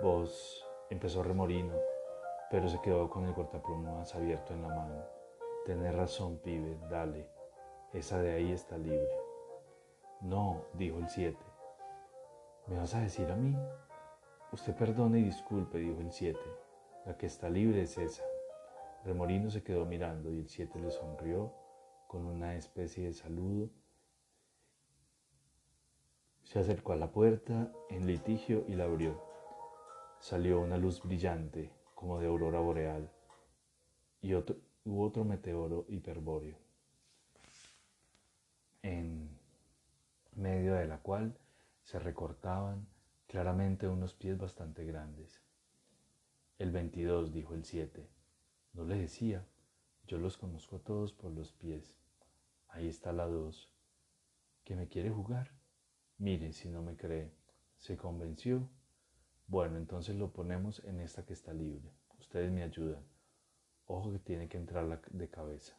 Vos, 0.00 0.66
empezó 0.88 1.22
Remorino, 1.22 1.74
pero 2.50 2.66
se 2.66 2.80
quedó 2.80 3.10
con 3.10 3.26
el 3.26 3.34
cortaplumas 3.34 4.14
abierto 4.14 4.54
en 4.54 4.62
la 4.62 4.68
mano. 4.68 5.04
Tenés 5.66 5.94
razón, 5.94 6.38
pibe, 6.38 6.78
dale. 6.88 7.35
Esa 7.92 8.20
de 8.20 8.34
ahí 8.34 8.52
está 8.52 8.76
libre. 8.76 9.08
No, 10.20 10.64
dijo 10.74 10.98
el 10.98 11.08
7. 11.08 11.38
¿Me 12.66 12.76
vas 12.76 12.94
a 12.94 13.00
decir 13.00 13.30
a 13.30 13.36
mí? 13.36 13.56
Usted 14.52 14.74
perdone 14.74 15.20
y 15.20 15.24
disculpe, 15.24 15.78
dijo 15.78 16.00
el 16.00 16.12
7. 16.12 16.38
La 17.06 17.16
que 17.16 17.26
está 17.26 17.48
libre 17.48 17.82
es 17.82 17.96
esa. 17.96 18.24
Remorino 19.04 19.50
se 19.50 19.62
quedó 19.62 19.86
mirando 19.86 20.32
y 20.32 20.40
el 20.40 20.48
7 20.48 20.80
le 20.80 20.90
sonrió 20.90 21.52
con 22.08 22.26
una 22.26 22.56
especie 22.56 23.06
de 23.06 23.14
saludo. 23.14 23.70
Se 26.42 26.58
acercó 26.58 26.92
a 26.92 26.96
la 26.96 27.12
puerta 27.12 27.72
en 27.88 28.06
litigio 28.06 28.64
y 28.68 28.74
la 28.74 28.84
abrió. 28.84 29.22
Salió 30.18 30.60
una 30.60 30.76
luz 30.76 31.02
brillante, 31.02 31.70
como 31.94 32.18
de 32.18 32.26
aurora 32.26 32.58
boreal, 32.58 33.10
y 34.20 34.34
otro, 34.34 34.56
otro 34.84 35.24
meteoro 35.24 35.86
hiperbóreo 35.88 36.65
en 38.86 39.36
medio 40.36 40.74
de 40.74 40.86
la 40.86 40.98
cual 40.98 41.36
se 41.82 41.98
recortaban 41.98 42.86
claramente 43.26 43.88
unos 43.88 44.14
pies 44.14 44.38
bastante 44.38 44.84
grandes. 44.84 45.42
El 46.58 46.70
22, 46.70 47.32
dijo 47.32 47.54
el 47.54 47.64
7. 47.64 48.08
No 48.74 48.84
le 48.84 48.96
decía, 48.96 49.44
yo 50.06 50.18
los 50.18 50.38
conozco 50.38 50.76
a 50.76 50.84
todos 50.84 51.12
por 51.12 51.32
los 51.32 51.50
pies. 51.50 51.96
Ahí 52.68 52.86
está 52.86 53.12
la 53.12 53.26
2. 53.26 53.72
¿Que 54.62 54.76
me 54.76 54.86
quiere 54.86 55.10
jugar? 55.10 55.50
Mire, 56.18 56.52
si 56.52 56.68
no 56.68 56.80
me 56.80 56.96
cree. 56.96 57.32
¿Se 57.78 57.96
convenció? 57.96 58.68
Bueno, 59.48 59.78
entonces 59.78 60.14
lo 60.14 60.32
ponemos 60.32 60.84
en 60.84 61.00
esta 61.00 61.24
que 61.24 61.32
está 61.32 61.52
libre. 61.52 61.92
Ustedes 62.20 62.52
me 62.52 62.62
ayudan. 62.62 63.04
Ojo 63.86 64.12
que 64.12 64.20
tiene 64.20 64.48
que 64.48 64.58
entrar 64.58 65.02
de 65.10 65.28
cabeza. 65.28 65.76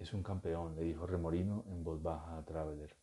Es 0.00 0.14
un 0.14 0.22
campeón, 0.22 0.74
le 0.76 0.82
dijo 0.82 1.06
Remorino 1.06 1.62
en 1.68 1.84
voz 1.84 2.02
baja 2.02 2.38
a 2.38 2.44
Traveler. 2.46 2.96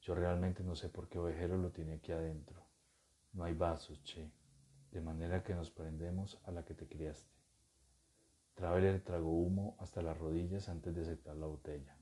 Yo 0.00 0.14
realmente 0.14 0.62
no 0.62 0.76
sé 0.76 0.88
por 0.88 1.08
qué 1.08 1.18
Ovejero 1.18 1.58
lo 1.58 1.72
tiene 1.72 1.94
aquí 1.94 2.12
adentro. 2.12 2.64
No 3.32 3.42
hay 3.42 3.54
vasos, 3.54 4.04
che, 4.04 4.30
de 4.92 5.00
manera 5.00 5.42
que 5.42 5.56
nos 5.56 5.72
prendemos 5.72 6.40
a 6.44 6.52
la 6.52 6.64
que 6.64 6.74
te 6.74 6.86
criaste. 6.86 7.34
Traveler 8.54 9.00
tragó 9.02 9.32
humo 9.32 9.76
hasta 9.80 10.00
las 10.00 10.16
rodillas 10.16 10.68
antes 10.68 10.94
de 10.94 11.02
aceptar 11.02 11.34
la 11.36 11.46
botella. 11.46 11.96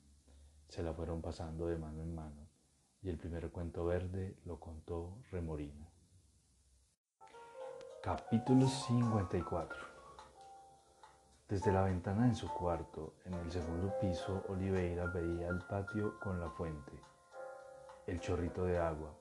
Se 0.68 0.82
la 0.82 0.92
fueron 0.92 1.22
pasando 1.22 1.66
de 1.66 1.78
mano 1.78 2.02
en 2.02 2.14
mano, 2.14 2.46
y 3.00 3.08
el 3.08 3.16
primer 3.16 3.50
cuento 3.50 3.86
verde 3.86 4.36
lo 4.44 4.60
contó 4.60 5.16
Remorino. 5.30 5.90
Capítulo 8.02 8.68
54 8.68 9.95
desde 11.48 11.70
la 11.70 11.82
ventana 11.82 12.26
de 12.26 12.34
su 12.34 12.48
cuarto, 12.48 13.14
en 13.24 13.34
el 13.34 13.52
segundo 13.52 13.94
piso, 14.00 14.42
Oliveira 14.48 15.06
veía 15.06 15.46
el 15.46 15.60
patio 15.60 16.18
con 16.18 16.40
la 16.40 16.50
fuente, 16.50 16.92
el 18.08 18.18
chorrito 18.18 18.64
de 18.64 18.78
agua, 18.78 19.14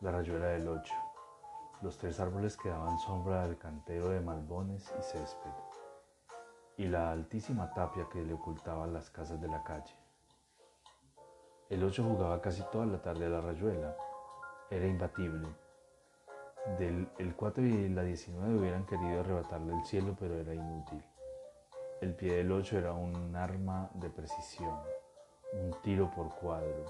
la 0.00 0.12
rayuela 0.12 0.46
del 0.46 0.68
ocho, 0.68 0.94
los 1.82 1.98
tres 1.98 2.20
árboles 2.20 2.56
que 2.56 2.68
daban 2.68 2.96
sombra 3.00 3.42
al 3.42 3.58
cantero 3.58 4.10
de 4.10 4.20
malbones 4.20 4.94
y 4.96 5.02
césped, 5.02 5.50
y 6.76 6.86
la 6.86 7.10
altísima 7.10 7.74
tapia 7.74 8.08
que 8.08 8.22
le 8.22 8.34
ocultaba 8.34 8.86
las 8.86 9.10
casas 9.10 9.40
de 9.40 9.48
la 9.48 9.64
calle. 9.64 9.96
El 11.70 11.82
ocho 11.82 12.04
jugaba 12.04 12.40
casi 12.40 12.62
toda 12.70 12.86
la 12.86 13.02
tarde 13.02 13.26
a 13.26 13.30
la 13.30 13.40
rayuela, 13.40 13.96
era 14.70 14.86
imbatible. 14.86 15.48
Del, 16.78 17.08
el 17.18 17.34
4 17.34 17.64
y 17.64 17.88
la 17.88 18.04
19 18.04 18.58
hubieran 18.58 18.86
querido 18.86 19.20
arrebatarle 19.20 19.74
el 19.74 19.84
cielo, 19.84 20.14
pero 20.18 20.36
era 20.36 20.54
inútil. 20.54 21.02
El 22.00 22.14
pie 22.14 22.36
del 22.36 22.52
8 22.52 22.78
era 22.78 22.92
un 22.92 23.34
arma 23.34 23.90
de 23.94 24.08
precisión, 24.08 24.78
un 25.52 25.74
tiro 25.82 26.08
por 26.14 26.32
cuadro. 26.36 26.84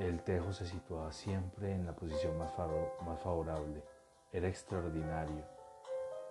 El 0.00 0.24
tejo 0.24 0.52
se 0.52 0.66
situaba 0.66 1.12
siempre 1.12 1.72
en 1.72 1.86
la 1.86 1.94
posición 1.94 2.36
más, 2.36 2.50
favorable. 2.52 3.84
Era 4.32 4.48
extraordinario. 4.48 5.44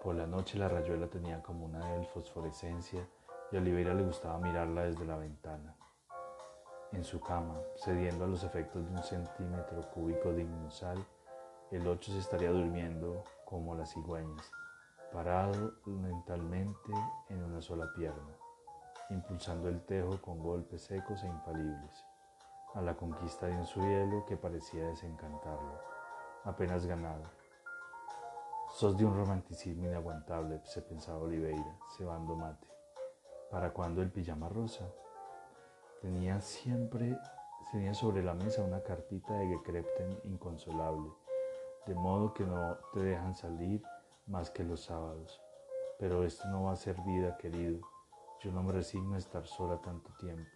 Por 0.04 0.16
la 0.16 0.28
noche 0.28 0.58
la 0.58 0.68
rayuela 0.68 1.08
tenía 1.08 1.42
como 1.42 1.68
una 1.68 1.80
débil 1.80 2.06
fosforescencia 2.08 3.08
y 3.50 3.56
a 3.56 3.60
Oliveira 3.60 3.94
le 3.94 4.04
gustaba 4.04 4.38
mirarla 4.40 4.84
desde 4.84 5.06
la 5.06 5.16
ventana. 5.16 5.74
En 6.92 7.06
su 7.06 7.22
cama, 7.22 7.62
cediendo 7.78 8.26
a 8.26 8.28
los 8.28 8.44
efectos 8.44 8.84
de 8.84 8.92
un 8.92 9.04
centímetro 9.04 9.90
cúbico 9.92 10.34
de 10.34 10.42
inmusal, 10.42 10.98
el 11.72 11.88
8 11.88 12.12
se 12.12 12.20
estaría 12.20 12.52
durmiendo 12.52 13.24
como 13.46 13.74
las 13.74 13.94
cigüeñas 13.94 14.52
parado 15.12 15.74
mentalmente 15.86 16.92
en 17.30 17.44
una 17.44 17.62
sola 17.62 17.92
pierna, 17.96 18.36
impulsando 19.10 19.68
el 19.70 19.84
tejo 19.86 20.22
con 20.22 20.40
golpes 20.40 20.84
secos 20.84 21.24
e 21.24 21.28
infalibles, 21.28 22.06
a 22.76 22.82
la 22.82 22.96
conquista 22.96 23.48
de 23.48 23.58
un 23.58 23.66
suelo 23.66 24.26
que 24.26 24.38
parecía 24.38 24.88
desencantarlo, 24.88 25.80
apenas 26.44 26.86
ganado. 26.86 27.24
Sos 28.70 28.96
de 28.98 29.06
un 29.06 29.16
romanticismo 29.16 29.88
inaguantable, 29.88 30.62
se 30.64 30.82
pensaba 30.84 31.18
Oliveira, 31.18 31.78
cebando 31.98 32.36
mate. 32.36 32.68
¿Para 33.50 33.74
cuándo 33.74 34.04
el 34.04 34.12
pijama 34.12 34.48
rosa? 34.48 34.86
Tenía 36.02 36.40
siempre, 36.40 37.18
tenía 37.72 37.96
sobre 37.96 38.24
la 38.24 38.36
mesa 38.36 38.64
una 38.64 38.84
cartita 38.84 39.34
de 39.34 39.48
Gekrepten 39.48 40.20
inconsolable, 40.26 41.10
de 41.88 41.96
modo 41.96 42.32
que 42.32 42.46
no 42.46 42.78
te 42.94 43.00
dejan 43.00 43.36
salir 43.36 43.82
más 44.30 44.50
que 44.52 44.64
los 44.64 44.82
sábados. 44.82 45.42
Pero 45.98 46.24
esto 46.24 46.48
no 46.48 46.64
va 46.64 46.72
a 46.72 46.78
ser 46.78 46.96
vida, 47.02 47.36
querido. 47.38 47.82
Yo 48.40 48.52
no 48.52 48.64
me 48.64 48.72
resigno 48.72 49.16
a 49.16 49.18
estar 49.18 49.46
sola 49.46 49.82
tanto 49.82 50.12
tiempo. 50.20 50.50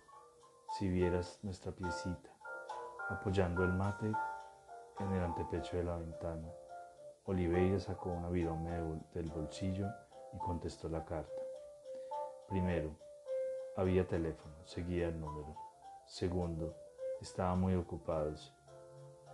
Si 0.77 0.87
vieras 0.87 1.39
nuestra 1.43 1.71
piecita, 1.71 2.29
apoyando 3.09 3.63
el 3.63 3.73
mate 3.73 4.11
en 4.99 5.11
el 5.11 5.23
antepecho 5.23 5.77
de 5.77 5.83
la 5.83 5.97
ventana. 5.97 6.47
Oliveira 7.25 7.79
sacó 7.79 8.11
una 8.11 8.29
virome 8.29 8.71
del 9.13 9.29
bolsillo 9.29 9.87
y 10.33 10.37
contestó 10.37 10.87
la 10.89 11.03
carta. 11.03 11.41
Primero, 12.47 12.95
había 13.75 14.07
teléfono, 14.07 14.55
seguía 14.65 15.07
el 15.07 15.19
número. 15.19 15.55
Segundo, 16.05 16.75
estaban 17.21 17.59
muy 17.59 17.75
ocupados. 17.75 18.53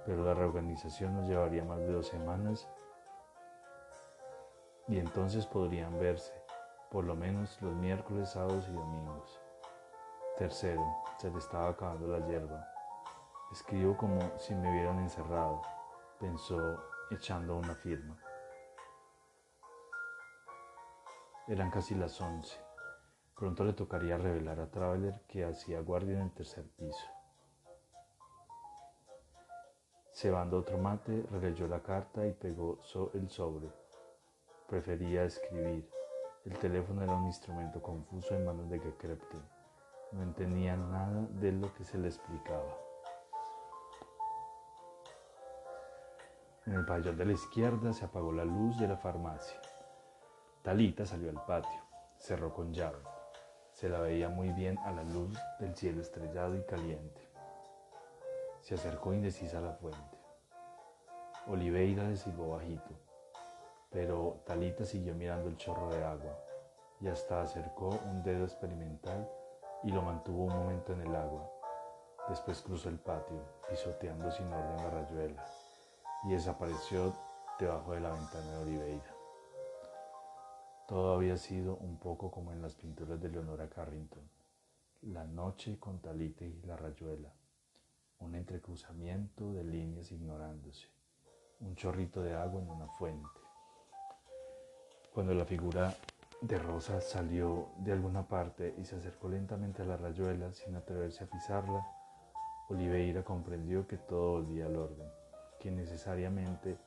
pero 0.05 0.23
la 0.23 0.33
reorganización 0.33 1.13
nos 1.13 1.27
llevaría 1.27 1.63
más 1.63 1.79
de 1.79 1.91
dos 1.91 2.07
semanas 2.07 2.67
y 4.89 4.97
entonces 4.97 5.45
podrían 5.45 5.99
verse, 5.99 6.33
por 6.89 7.05
lo 7.05 7.15
menos 7.15 7.61
los 7.61 7.75
miércoles, 7.75 8.29
sábados 8.29 8.67
y 8.67 8.73
domingos. 8.73 9.39
Tercero, 10.37 10.83
se 11.19 11.29
le 11.29 11.37
estaba 11.37 11.69
acabando 11.69 12.07
la 12.07 12.25
hierba. 12.25 12.67
Escribo 13.51 13.95
como 13.95 14.19
si 14.39 14.55
me 14.55 14.69
hubieran 14.71 14.97
encerrado, 14.99 15.61
pensó 16.19 16.57
echando 17.11 17.57
una 17.57 17.75
firma. 17.75 18.17
Eran 21.47 21.69
casi 21.69 21.93
las 21.93 22.19
once. 22.19 22.59
Pronto 23.35 23.63
le 23.63 23.73
tocaría 23.73 24.17
revelar 24.17 24.59
a 24.59 24.71
Traveler 24.71 25.21
que 25.27 25.45
hacía 25.45 25.81
guardia 25.81 26.15
en 26.15 26.23
el 26.23 26.33
tercer 26.33 26.67
piso. 26.77 27.07
Cebando 30.11 30.57
otro 30.57 30.77
mate, 30.79 31.25
releyó 31.31 31.67
la 31.67 31.81
carta 31.81 32.25
y 32.25 32.33
pegó 32.33 32.79
el 33.13 33.29
sobre. 33.29 33.71
Prefería 34.69 35.23
escribir. 35.23 35.89
El 36.45 36.55
teléfono 36.59 37.01
era 37.01 37.13
un 37.13 37.25
instrumento 37.25 37.81
confuso 37.81 38.35
en 38.35 38.45
manos 38.45 38.69
de 38.69 38.79
Gekrepte. 38.79 39.37
No 40.11 40.21
entendía 40.21 40.77
nada 40.77 41.25
de 41.41 41.53
lo 41.53 41.73
que 41.73 41.83
se 41.83 41.97
le 41.97 42.07
explicaba. 42.07 42.77
En 46.67 46.73
el 46.73 46.85
pabellón 46.85 47.17
de 47.17 47.25
la 47.25 47.31
izquierda 47.31 47.93
se 47.93 48.05
apagó 48.05 48.31
la 48.31 48.45
luz 48.45 48.77
de 48.79 48.87
la 48.87 48.95
farmacia. 48.95 49.59
Talita 50.61 51.03
salió 51.03 51.31
al 51.31 51.43
patio, 51.45 51.81
cerró 52.19 52.53
con 52.53 52.71
llave. 52.71 53.01
Se 53.73 53.89
la 53.89 53.99
veía 53.99 54.29
muy 54.29 54.51
bien 54.51 54.77
a 54.85 54.91
la 54.91 55.03
luz 55.03 55.35
del 55.59 55.75
cielo 55.75 55.99
estrellado 56.01 56.55
y 56.55 56.63
caliente. 56.65 57.27
Se 58.61 58.75
acercó 58.75 59.15
indecisa 59.15 59.57
a 59.57 59.61
la 59.61 59.73
fuente. 59.73 60.19
Oliveira 61.47 62.15
silbó 62.15 62.49
bajito 62.49 63.08
pero 63.89 64.41
Talita 64.45 64.85
siguió 64.85 65.15
mirando 65.15 65.49
el 65.49 65.57
chorro 65.57 65.89
de 65.89 66.03
agua 66.03 66.37
y 67.01 67.07
hasta 67.07 67.41
acercó 67.41 67.89
un 67.89 68.21
dedo 68.23 68.43
experimental 68.43 69.29
y 69.83 69.91
lo 69.91 70.01
mantuvo 70.01 70.45
un 70.45 70.53
momento 70.53 70.93
en 70.93 71.01
el 71.01 71.15
agua. 71.15 71.49
Después 72.27 72.61
cruzó 72.61 72.89
el 72.89 72.99
patio, 72.99 73.41
pisoteando 73.69 74.29
sin 74.31 74.51
orden 74.51 74.77
la 74.77 74.89
rayuela, 74.89 75.45
y 76.25 76.33
desapareció 76.33 77.13
debajo 77.57 77.93
de 77.93 78.01
la 78.01 78.11
ventana 78.11 78.51
de 78.51 78.57
Oliveira. 78.57 79.15
Todo 80.87 81.15
había 81.15 81.37
sido 81.37 81.77
un 81.77 81.97
poco 81.97 82.29
como 82.29 82.51
en 82.51 82.61
las 82.61 82.75
pinturas 82.75 83.19
de 83.21 83.29
Leonora 83.29 83.69
Carrington. 83.69 84.29
La 85.01 85.23
noche 85.23 85.79
con 85.79 86.01
Talita 86.01 86.43
y 86.43 86.61
la 86.63 86.75
rayuela, 86.75 87.33
un 88.19 88.35
entrecruzamiento 88.35 89.53
de 89.53 89.63
líneas 89.63 90.11
ignorándose, 90.11 90.87
un 91.61 91.75
chorrito 91.75 92.21
de 92.21 92.35
agua 92.35 92.61
en 92.61 92.69
una 92.69 92.87
fuente 92.87 93.48
cuando 95.19 95.33
la 95.33 95.43
figura 95.43 95.93
de 96.39 96.57
Rosa 96.57 97.01
salió 97.01 97.67
de 97.79 97.91
alguna 97.91 98.25
parte 98.25 98.73
y 98.77 98.85
se 98.85 98.95
acercó 98.95 99.27
lentamente 99.27 99.81
a 99.81 99.85
la 99.85 99.97
rayuela 99.97 100.53
sin 100.53 100.77
atreverse 100.77 101.25
a 101.25 101.27
pisarla, 101.27 101.85
Oliveira 102.69 103.21
comprendió 103.21 103.85
que 103.85 103.97
todo 103.97 104.39
volvía 104.41 104.67
al 104.67 104.77
orden, 104.77 105.09
que 105.59 105.71
necesariamente 105.71 106.77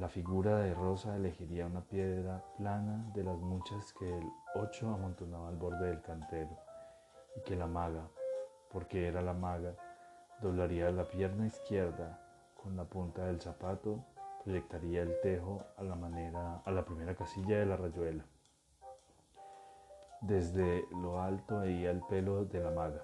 la 0.00 0.08
figura 0.08 0.60
de 0.60 0.72
Rosa 0.72 1.14
elegiría 1.14 1.66
una 1.66 1.82
piedra 1.82 2.42
plana 2.56 3.04
de 3.14 3.22
las 3.22 3.36
muchas 3.36 3.92
que 3.92 4.16
el 4.16 4.24
ocho 4.54 4.88
amontonaba 4.88 5.50
al 5.50 5.56
borde 5.56 5.88
del 5.88 6.00
cantero, 6.00 6.56
y 7.36 7.42
que 7.42 7.54
la 7.54 7.66
maga, 7.66 8.08
porque 8.72 9.08
era 9.08 9.20
la 9.20 9.34
maga, 9.34 9.74
doblaría 10.40 10.90
la 10.90 11.04
pierna 11.04 11.46
izquierda 11.46 12.18
con 12.54 12.78
la 12.78 12.84
punta 12.84 13.26
del 13.26 13.42
zapato 13.42 14.02
proyectaría 14.46 15.02
el 15.02 15.20
tejo 15.22 15.64
a 15.76 15.82
la 15.82 15.96
manera 15.96 16.62
a 16.64 16.70
la 16.70 16.84
primera 16.84 17.16
casilla 17.16 17.58
de 17.58 17.66
la 17.66 17.76
rayuela. 17.76 18.24
Desde 20.20 20.86
lo 20.92 21.20
alto 21.20 21.58
veía 21.58 21.90
el 21.90 22.00
pelo 22.02 22.44
de 22.44 22.60
la 22.60 22.70
maga, 22.70 23.02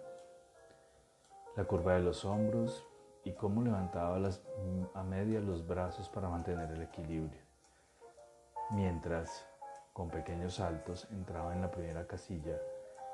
la 1.56 1.64
curva 1.64 1.94
de 1.94 2.00
los 2.00 2.24
hombros 2.24 2.86
y 3.24 3.32
cómo 3.32 3.60
levantaba 3.60 4.20
las, 4.20 4.40
a 4.94 5.02
media 5.02 5.40
los 5.40 5.66
brazos 5.66 6.08
para 6.08 6.28
mantener 6.28 6.70
el 6.70 6.82
equilibrio, 6.82 7.42
mientras 8.70 9.44
con 9.92 10.10
pequeños 10.10 10.54
saltos 10.54 11.08
entraba 11.10 11.54
en 11.54 11.60
la 11.60 11.72
primera 11.72 12.06
casilla, 12.06 12.56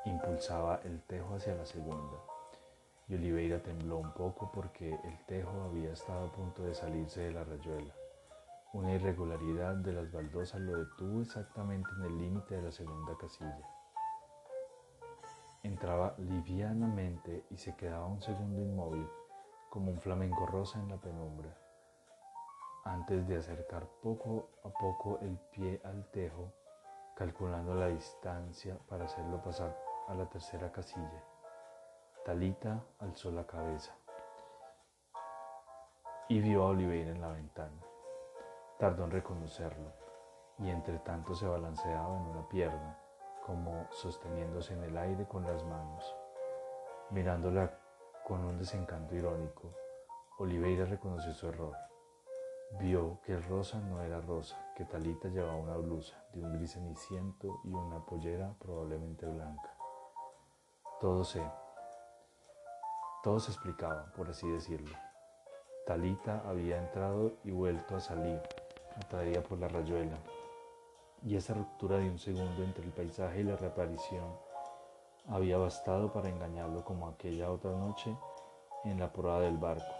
impulsaba 0.05 0.81
el 0.85 1.01
tejo 1.01 1.35
hacia 1.35 1.55
la 1.55 1.65
segunda 1.65 2.19
y 3.09 3.15
Oliveira 3.15 3.63
tembló 3.63 3.97
un 3.97 4.13
poco 4.13 4.53
porque 4.53 4.91
el 4.93 5.19
tejo 5.27 5.63
había 5.63 5.93
estado 5.95 6.27
a 6.27 6.33
punto 6.33 6.63
de 6.63 6.75
salirse 6.75 7.23
de 7.23 7.31
la 7.31 7.43
rayuela. 7.43 7.98
Una 8.75 8.93
irregularidad 8.93 9.77
de 9.77 9.95
las 9.95 10.13
baldosas 10.13 10.61
lo 10.61 10.77
detuvo 10.77 11.23
exactamente 11.23 11.89
en 11.97 12.05
el 12.05 12.19
límite 12.19 12.57
de 12.57 12.63
la 12.63 12.71
segunda 12.71 13.17
casilla. 13.17 13.67
Entraba 15.63 16.15
livianamente 16.19 17.47
y 17.49 17.57
se 17.57 17.75
quedaba 17.77 18.07
un 18.07 18.21
segundo 18.21 18.61
inmóvil, 18.61 19.09
como 19.71 19.91
un 19.91 19.99
flamenco 19.99 20.45
rosa 20.45 20.79
en 20.79 20.91
la 20.91 20.99
penumbra, 20.99 21.57
antes 22.85 23.27
de 23.27 23.39
acercar 23.39 23.87
poco 24.03 24.51
a 24.63 24.69
poco 24.69 25.19
el 25.23 25.39
pie 25.51 25.81
al 25.85 26.05
tejo, 26.11 26.53
calculando 27.17 27.75
la 27.75 27.89
distancia 27.89 28.79
para 28.87 29.07
hacerlo 29.07 29.43
pasar 29.43 29.75
a 30.09 30.15
la 30.15 30.29
tercera 30.29 30.71
casilla. 30.71 31.25
Talita 32.23 32.85
alzó 32.99 33.31
la 33.31 33.47
cabeza 33.47 33.97
y 36.29 36.41
vio 36.41 36.65
a 36.65 36.67
Oliveira 36.67 37.11
en 37.11 37.21
la 37.23 37.29
ventana. 37.29 37.81
Tardó 38.79 39.05
en 39.05 39.11
reconocerlo 39.11 39.93
y 40.59 40.71
entre 40.71 40.99
tanto 41.01 41.35
se 41.35 41.47
balanceaba 41.47 42.17
en 42.17 42.23
una 42.23 42.49
pierna, 42.49 42.97
como 43.45 43.87
sosteniéndose 43.91 44.75
en 44.75 44.85
el 44.85 44.97
aire 44.97 45.27
con 45.27 45.45
las 45.45 45.65
manos. 45.65 46.15
Mirándola 47.11 47.77
con 48.25 48.45
un 48.45 48.59
desencanto 48.59 49.17
irónico, 49.17 49.75
Oliveira 50.39 50.85
reconoció 50.85 51.33
su 51.33 51.49
error. 51.49 51.75
Vio 52.79 53.21
que 53.23 53.39
rosa 53.39 53.81
no 53.81 54.03
era 54.03 54.21
rosa, 54.21 54.57
que 54.77 54.85
Talita 54.85 55.29
llevaba 55.29 55.57
una 55.57 55.77
blusa 55.77 56.23
de 56.33 56.43
un 56.43 56.53
gris 56.53 56.73
ceniciento 56.75 57.61
y 57.65 57.73
una 57.73 58.05
pollera 58.05 58.55
probablemente 58.61 59.27
blanca. 59.27 59.75
Todo 61.01 61.25
se, 61.25 61.43
todo 63.25 63.41
se 63.41 63.51
explicaba, 63.51 64.13
por 64.15 64.29
así 64.29 64.49
decirlo. 64.49 64.97
Talita 65.87 66.43
había 66.47 66.77
entrado 66.77 67.33
y 67.45 67.51
vuelto 67.51 67.97
a 67.97 68.01
salir 68.01 68.43
atraída 69.01 69.43
por 69.43 69.59
la 69.59 69.69
rayuela, 69.69 70.17
y 71.23 71.37
esa 71.37 71.55
ruptura 71.55 71.99
de 71.99 72.09
un 72.09 72.19
segundo 72.19 72.63
entre 72.63 72.85
el 72.85 72.93
paisaje 72.93 73.41
y 73.41 73.45
la 73.45 73.57
reaparición 73.57 74.25
había 75.29 75.59
bastado 75.59 76.13
para 76.13 76.29
engañarlo 76.29 76.85
como 76.85 77.09
aquella 77.09 77.51
otra 77.51 77.73
noche 77.73 78.17
en 78.85 78.99
la 78.99 79.13
proa 79.13 79.41
del 79.41 79.59
barco, 79.59 79.95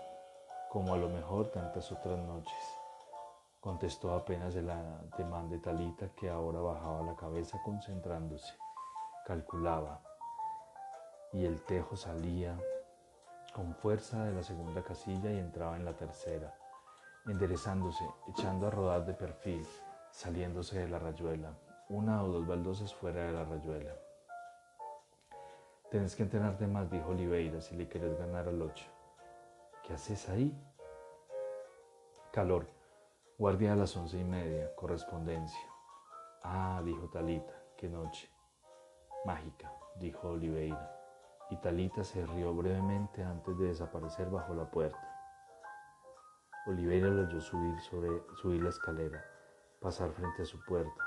como 0.71 0.95
a 0.95 0.97
lo 0.97 1.09
mejor 1.09 1.51
tantas 1.51 1.91
otras 1.93 2.19
noches. 2.19 2.79
Contestó 3.61 4.15
apenas 4.15 4.55
el 4.55 4.71
ademán 4.71 5.51
de 5.51 5.59
Talita 5.59 6.09
que 6.15 6.31
ahora 6.31 6.61
bajaba 6.61 7.03
la 7.03 7.17
cabeza 7.17 7.61
concentrándose, 7.65 8.55
calculaba, 9.27 10.01
y 11.33 11.45
el 11.45 11.63
tejo 11.65 11.97
salía 11.97 12.57
con 13.55 13.75
fuerza 13.75 14.25
de 14.25 14.33
la 14.33 14.43
segunda 14.43 14.83
casilla 14.83 15.31
y 15.31 15.39
entraba 15.39 15.77
en 15.77 15.85
la 15.85 15.93
tercera 15.93 16.55
enderezándose, 17.29 18.05
echando 18.27 18.67
a 18.67 18.71
rodar 18.71 19.05
de 19.05 19.15
perfil, 19.15 19.67
saliéndose 20.11 20.79
de 20.79 20.89
la 20.89 20.99
rayuela, 20.99 21.53
una 21.89 22.23
o 22.23 22.29
dos 22.29 22.47
baldosas 22.47 22.95
fuera 22.95 23.25
de 23.25 23.33
la 23.33 23.45
rayuela. 23.45 23.93
Tienes 25.91 26.17
que 26.17 26.23
entrenarte 26.23 26.67
más, 26.67 26.91
dijo 26.91 27.11
Oliveira, 27.11 27.61
si 27.61 27.77
le 27.77 27.89
quieres 27.89 28.19
ganar 28.19 28.49
al 28.49 28.61
ocho. 28.61 28.85
¿Qué 29.83 29.95
haces 29.95 30.29
ahí? 30.29 30.55
Calor. 32.31 32.67
Guardia 33.39 33.73
a 33.73 33.77
las 33.77 33.97
once 33.97 34.19
y 34.19 34.25
media. 34.25 34.75
Correspondencia. 34.75 35.61
Ah, 36.43 36.83
dijo 36.85 37.09
Talita, 37.09 37.55
qué 37.77 37.89
noche. 37.89 38.29
Mágica, 39.25 39.73
dijo 39.99 40.29
Oliveira. 40.29 40.95
Y 41.51 41.57
Talita 41.57 42.05
se 42.05 42.27
rió 42.27 42.55
brevemente 42.55 43.23
antes 43.23 43.57
de 43.57 43.69
desaparecer 43.69 44.29
bajo 44.29 44.55
la 44.55 44.71
puerta. 44.71 45.08
Oliveira 46.69 47.09
lo 47.09 47.23
oyó 47.23 47.41
subir, 47.41 47.81
sobre, 47.81 48.11
subir 48.43 48.63
la 48.63 48.69
escalera, 48.69 49.25
pasar 49.81 50.11
frente 50.11 50.43
a 50.43 50.45
su 50.45 50.63
puerta, 50.67 51.03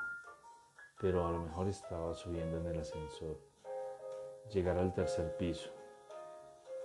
pero 1.00 1.28
a 1.28 1.32
lo 1.32 1.39
mejor 1.39 1.67
estaba 1.67 2.15
subiendo 2.15 2.58
en 2.58 2.65
el 2.65 2.80
ascensor. 2.80 3.38
Llegar 4.52 4.80
al 4.80 4.91
tercer 4.91 5.38
piso. 5.38 5.69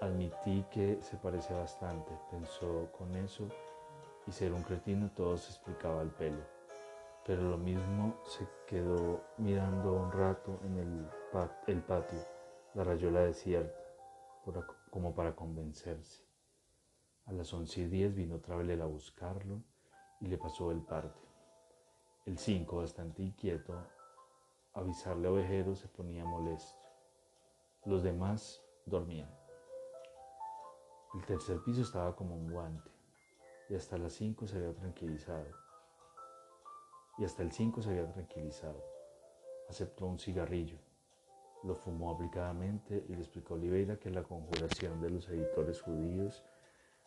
Admití 0.03 0.63
que 0.71 0.99
se 1.01 1.17
parecía 1.17 1.57
bastante, 1.57 2.13
pensó 2.31 2.93
con 2.93 3.17
eso, 3.17 3.49
y 4.27 4.33
ser 4.33 4.53
un 4.53 4.63
cretino 4.63 5.11
todo 5.17 5.39
se 5.39 5.53
explicaba 5.53 6.03
al 6.03 6.11
pelo. 6.11 6.45
Pero 7.25 7.45
lo 7.45 7.57
mismo 7.57 8.21
se 8.27 8.47
quedó 8.67 9.23
mirando 9.39 9.95
un 9.95 10.13
rato 10.13 10.61
en 10.65 10.77
el, 10.77 11.11
el 11.67 11.83
patio, 11.83 12.19
la 12.75 12.85
rayuela 12.85 13.21
desierta, 13.21 13.81
como 14.91 15.15
para 15.15 15.35
convencerse. 15.35 16.26
A 17.27 17.33
las 17.33 17.53
once 17.53 17.81
y 17.81 17.89
diez 17.89 18.15
vino 18.15 18.37
otra 18.37 18.55
vez 18.55 18.81
a 18.81 18.87
buscarlo 18.87 19.61
y 20.21 20.29
le 20.29 20.39
pasó 20.39 20.71
el 20.71 20.81
parte. 20.81 21.27
El 22.25 22.39
cinco, 22.39 22.77
bastante 22.77 23.21
inquieto, 23.21 23.75
avisarle 24.75 25.27
a 25.27 25.33
Ovejero 25.33 25.75
se 25.75 25.89
ponía 25.89 26.25
molesto. 26.25 26.79
Los 27.85 28.05
demás 28.05 28.63
dormían. 28.85 29.29
El 31.15 31.27
tercer 31.27 31.61
piso 31.65 31.83
estaba 31.83 32.15
como 32.15 32.37
un 32.37 32.49
guante 32.49 32.91
y 33.69 33.75
hasta 33.75 33.99
las 33.99 34.13
cinco 34.13 34.47
se 34.47 34.59
había 34.59 34.75
tranquilizado. 34.75 35.51
Y 37.19 37.25
hasta 37.25 37.43
el 37.43 37.51
cinco 37.51 37.83
se 37.83 37.91
había 37.91 38.09
tranquilizado. 38.13 38.85
Aceptó 39.69 40.07
un 40.07 40.21
cigarrillo, 40.21 40.79
lo 41.65 41.75
fumó 41.75 42.13
aplicadamente 42.13 43.05
y 43.09 43.15
le 43.15 43.23
explicó 43.23 43.55
a 43.55 43.57
Oliveira 43.57 43.99
que 43.99 44.11
la 44.11 44.23
conjuración 44.23 45.01
de 45.01 45.11
los 45.11 45.29
editores 45.29 45.81
judíos 45.81 46.45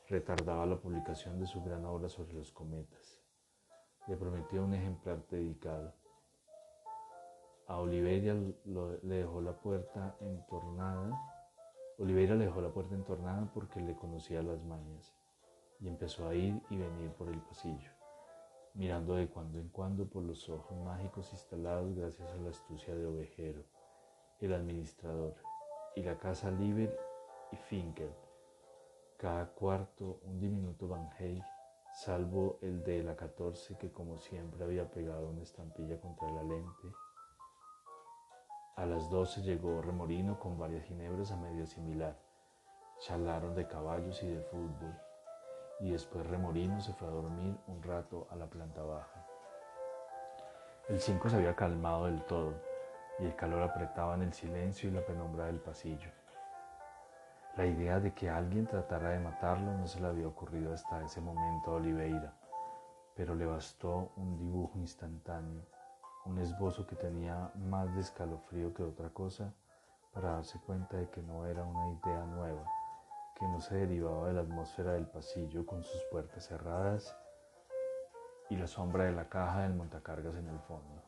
retardaba 0.10 0.66
la 0.66 0.80
publicación 0.80 1.40
de 1.40 1.46
su 1.46 1.62
gran 1.62 1.86
obra 1.86 2.10
sobre 2.10 2.34
los 2.34 2.52
cometas. 2.52 3.22
Le 4.08 4.18
prometió 4.18 4.64
un 4.64 4.74
ejemplar 4.74 5.24
dedicado. 5.30 5.94
A 7.68 7.78
Oliveira 7.78 8.34
le 8.34 9.16
dejó 9.16 9.40
la 9.40 9.54
puerta 9.54 10.16
entornada. 10.20 11.16
Oliveira 12.00 12.34
le 12.34 12.46
dejó 12.46 12.60
la 12.60 12.74
puerta 12.74 12.96
entornada 12.96 13.52
porque 13.54 13.80
le 13.80 13.96
conocía 13.96 14.42
las 14.42 14.64
mañas 14.64 15.14
y 15.80 15.88
empezó 15.88 16.28
a 16.28 16.34
ir 16.34 16.60
y 16.72 16.78
venir 16.78 17.12
por 17.12 17.30
el 17.30 17.40
pasillo, 17.42 17.92
mirando 18.74 19.16
de 19.16 19.30
cuando 19.30 19.60
en 19.60 19.70
cuando 19.70 20.10
por 20.10 20.24
los 20.24 20.50
ojos 20.50 20.76
mágicos 20.80 21.32
instalados 21.32 21.96
gracias 21.96 22.28
a 22.32 22.38
la 22.38 22.50
astucia 22.50 22.96
de 22.96 23.06
Ovejero, 23.06 23.64
el 24.40 24.54
administrador, 24.54 25.36
y 25.96 26.02
la 26.02 26.18
casa 26.18 26.52
Liber 26.52 26.98
y 27.52 27.56
Finkel 27.56 28.12
cada 29.20 29.48
cuarto 29.48 30.22
un 30.24 30.40
diminuto 30.40 30.88
Van 30.88 31.10
salvo 31.92 32.58
el 32.62 32.82
de 32.86 33.04
la 33.04 33.18
14 33.18 33.78
que 33.78 33.92
como 33.92 34.18
siempre 34.18 34.64
había 34.64 34.90
pegado 34.90 35.28
una 35.28 35.44
estampilla 35.44 36.00
contra 36.00 36.32
la 36.32 36.42
lente. 36.42 36.88
A 38.78 38.86
las 38.86 39.10
12 39.10 39.42
llegó 39.42 39.82
Remorino 39.82 40.40
con 40.40 40.58
varias 40.58 40.86
ginebras 40.86 41.34
a 41.34 41.36
medio 41.36 41.66
similar. 41.66 42.18
Charlaron 43.02 43.56
de 43.56 43.68
caballos 43.68 44.24
y 44.24 44.28
de 44.28 44.42
fútbol. 44.42 44.98
Y 45.82 45.92
después 45.92 46.26
Remorino 46.26 46.80
se 46.80 46.94
fue 46.94 47.10
a 47.10 47.12
dormir 47.12 47.58
un 47.68 47.84
rato 47.84 48.26
a 48.32 48.38
la 48.38 48.46
planta 48.50 48.82
baja. 48.84 49.28
El 50.88 51.02
5 51.02 51.30
se 51.30 51.36
había 51.36 51.58
calmado 51.58 52.06
del 52.06 52.24
todo 52.24 52.54
y 53.20 53.26
el 53.26 53.36
calor 53.36 53.64
apretaba 53.64 54.16
en 54.16 54.22
el 54.22 54.34
silencio 54.34 54.90
y 54.90 54.94
la 54.94 55.06
penumbra 55.06 55.48
del 55.48 55.60
pasillo. 55.60 56.10
La 57.58 57.66
idea 57.66 58.00
de 58.00 58.14
que 58.14 58.30
alguien 58.30 58.68
tratara 58.68 59.10
de 59.10 59.20
matarlo 59.20 59.74
no 59.74 59.88
se 59.88 60.00
le 60.00 60.08
había 60.08 60.28
ocurrido 60.28 60.74
hasta 60.74 61.04
ese 61.04 61.20
momento 61.20 61.72
a 61.72 61.76
Oliveira, 61.76 62.34
pero 63.16 63.36
le 63.36 63.46
bastó 63.46 64.12
un 64.16 64.38
dibujo 64.38 64.78
instantáneo, 64.80 65.64
un 66.26 66.38
esbozo 66.38 66.86
que 66.86 66.96
tenía 66.96 67.52
más 67.56 67.94
de 67.96 68.02
escalofrío 68.02 68.74
que 68.74 68.84
otra 68.84 69.10
cosa 69.10 69.52
para 70.14 70.34
darse 70.34 70.60
cuenta 70.60 70.98
de 70.98 71.10
que 71.10 71.22
no 71.22 71.46
era 71.46 71.64
una 71.64 71.90
idea 71.90 72.24
nueva, 72.26 72.64
que 73.36 73.46
no 73.48 73.60
se 73.60 73.76
derivaba 73.76 74.28
de 74.28 74.34
la 74.34 74.42
atmósfera 74.42 74.94
del 74.94 75.08
pasillo 75.08 75.66
con 75.66 75.84
sus 75.84 76.02
puertas 76.12 76.46
cerradas 76.46 77.14
y 78.50 78.56
la 78.56 78.68
sombra 78.68 79.04
de 79.06 79.12
la 79.12 79.28
caja 79.28 79.64
del 79.64 79.74
montacargas 79.74 80.36
en 80.36 80.48
el 80.48 80.60
fondo. 80.60 81.04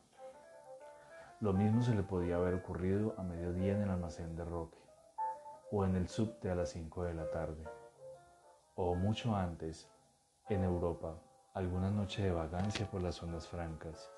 Lo 1.40 1.52
mismo 1.52 1.82
se 1.82 1.94
le 1.94 2.02
podía 2.02 2.36
haber 2.36 2.54
ocurrido 2.54 3.14
a 3.16 3.22
mediodía 3.22 3.72
en 3.74 3.82
el 3.82 3.90
almacén 3.90 4.36
de 4.36 4.44
Roque 4.44 4.81
o 5.74 5.86
en 5.86 5.96
el 5.96 6.06
subte 6.06 6.50
a 6.50 6.54
las 6.54 6.68
5 6.68 7.04
de 7.04 7.14
la 7.14 7.30
tarde, 7.30 7.64
o 8.74 8.94
mucho 8.94 9.34
antes, 9.34 9.88
en 10.50 10.62
Europa, 10.64 11.14
alguna 11.54 11.90
noche 11.90 12.22
de 12.22 12.30
vagancia 12.30 12.86
por 12.90 13.00
las 13.00 13.14
zonas 13.14 13.48
francas, 13.48 14.12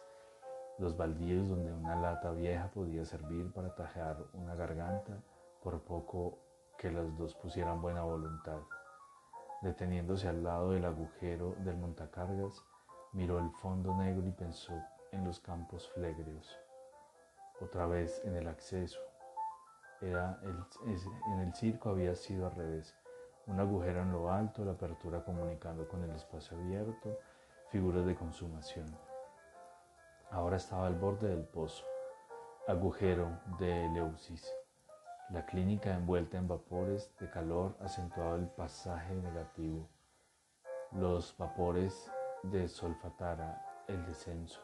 los 0.78 0.96
baldíos 0.96 1.48
donde 1.48 1.72
una 1.72 1.94
lata 1.94 2.32
vieja 2.32 2.68
podía 2.74 3.04
servir 3.04 3.52
para 3.52 3.72
tajear 3.72 4.16
una 4.32 4.56
garganta 4.56 5.22
por 5.62 5.80
poco 5.82 6.40
que 6.76 6.90
las 6.90 7.16
dos 7.16 7.36
pusieran 7.36 7.80
buena 7.80 8.02
voluntad. 8.02 8.58
Deteniéndose 9.62 10.26
al 10.26 10.42
lado 10.42 10.72
del 10.72 10.84
agujero 10.84 11.54
del 11.60 11.76
montacargas, 11.76 12.64
miró 13.12 13.38
el 13.38 13.50
fondo 13.52 13.94
negro 13.94 14.26
y 14.26 14.32
pensó 14.32 14.74
en 15.12 15.24
los 15.24 15.38
campos 15.38 15.88
flegreos. 15.90 16.58
Otra 17.60 17.86
vez 17.86 18.20
en 18.24 18.34
el 18.34 18.48
acceso, 18.48 18.98
en 20.06 21.40
el 21.40 21.54
circo 21.54 21.90
había 21.90 22.14
sido 22.14 22.46
al 22.46 22.54
revés. 22.54 22.94
Un 23.46 23.60
agujero 23.60 24.02
en 24.02 24.12
lo 24.12 24.30
alto, 24.30 24.64
la 24.64 24.72
apertura 24.72 25.24
comunicando 25.24 25.86
con 25.88 26.02
el 26.02 26.10
espacio 26.10 26.56
abierto, 26.58 27.18
figuras 27.70 28.06
de 28.06 28.14
consumación. 28.14 28.86
Ahora 30.30 30.56
estaba 30.56 30.86
al 30.86 30.94
borde 30.94 31.28
del 31.28 31.44
pozo. 31.44 31.84
Agujero 32.66 33.40
de 33.58 33.86
Eleusis. 33.86 34.50
La 35.30 35.44
clínica 35.44 35.94
envuelta 35.94 36.38
en 36.38 36.48
vapores 36.48 37.14
de 37.18 37.30
calor 37.30 37.76
acentuaba 37.80 38.36
el 38.36 38.48
pasaje 38.48 39.14
negativo. 39.14 39.88
Los 40.92 41.36
vapores 41.36 42.10
de 42.42 42.68
Solfatara, 42.68 43.84
el 43.88 44.04
descenso. 44.06 44.60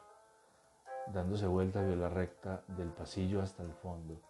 Dándose 1.08 1.46
vuelta 1.46 1.82
vio 1.82 1.96
la 1.96 2.08
recta 2.08 2.62
del 2.68 2.88
pasillo 2.88 3.42
hasta 3.42 3.62
el 3.62 3.72
fondo 3.72 4.20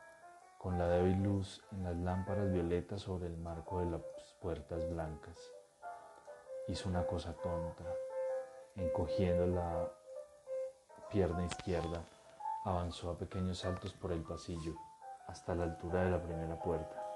con 0.60 0.76
la 0.76 0.86
débil 0.88 1.22
luz 1.22 1.64
en 1.72 1.84
las 1.84 1.96
lámparas 1.96 2.52
violetas 2.52 3.00
sobre 3.00 3.28
el 3.28 3.36
marco 3.38 3.80
de 3.80 3.86
las 3.86 4.02
puertas 4.42 4.86
blancas. 4.90 5.38
Hizo 6.68 6.90
una 6.90 7.06
cosa 7.06 7.32
tonta, 7.32 7.84
encogiendo 8.76 9.46
la 9.46 9.90
pierna 11.10 11.46
izquierda, 11.46 12.04
avanzó 12.66 13.10
a 13.10 13.16
pequeños 13.16 13.60
saltos 13.60 13.94
por 13.94 14.12
el 14.12 14.22
pasillo 14.22 14.74
hasta 15.28 15.54
la 15.54 15.64
altura 15.64 16.04
de 16.04 16.10
la 16.10 16.22
primera 16.22 16.60
puerta. 16.60 17.06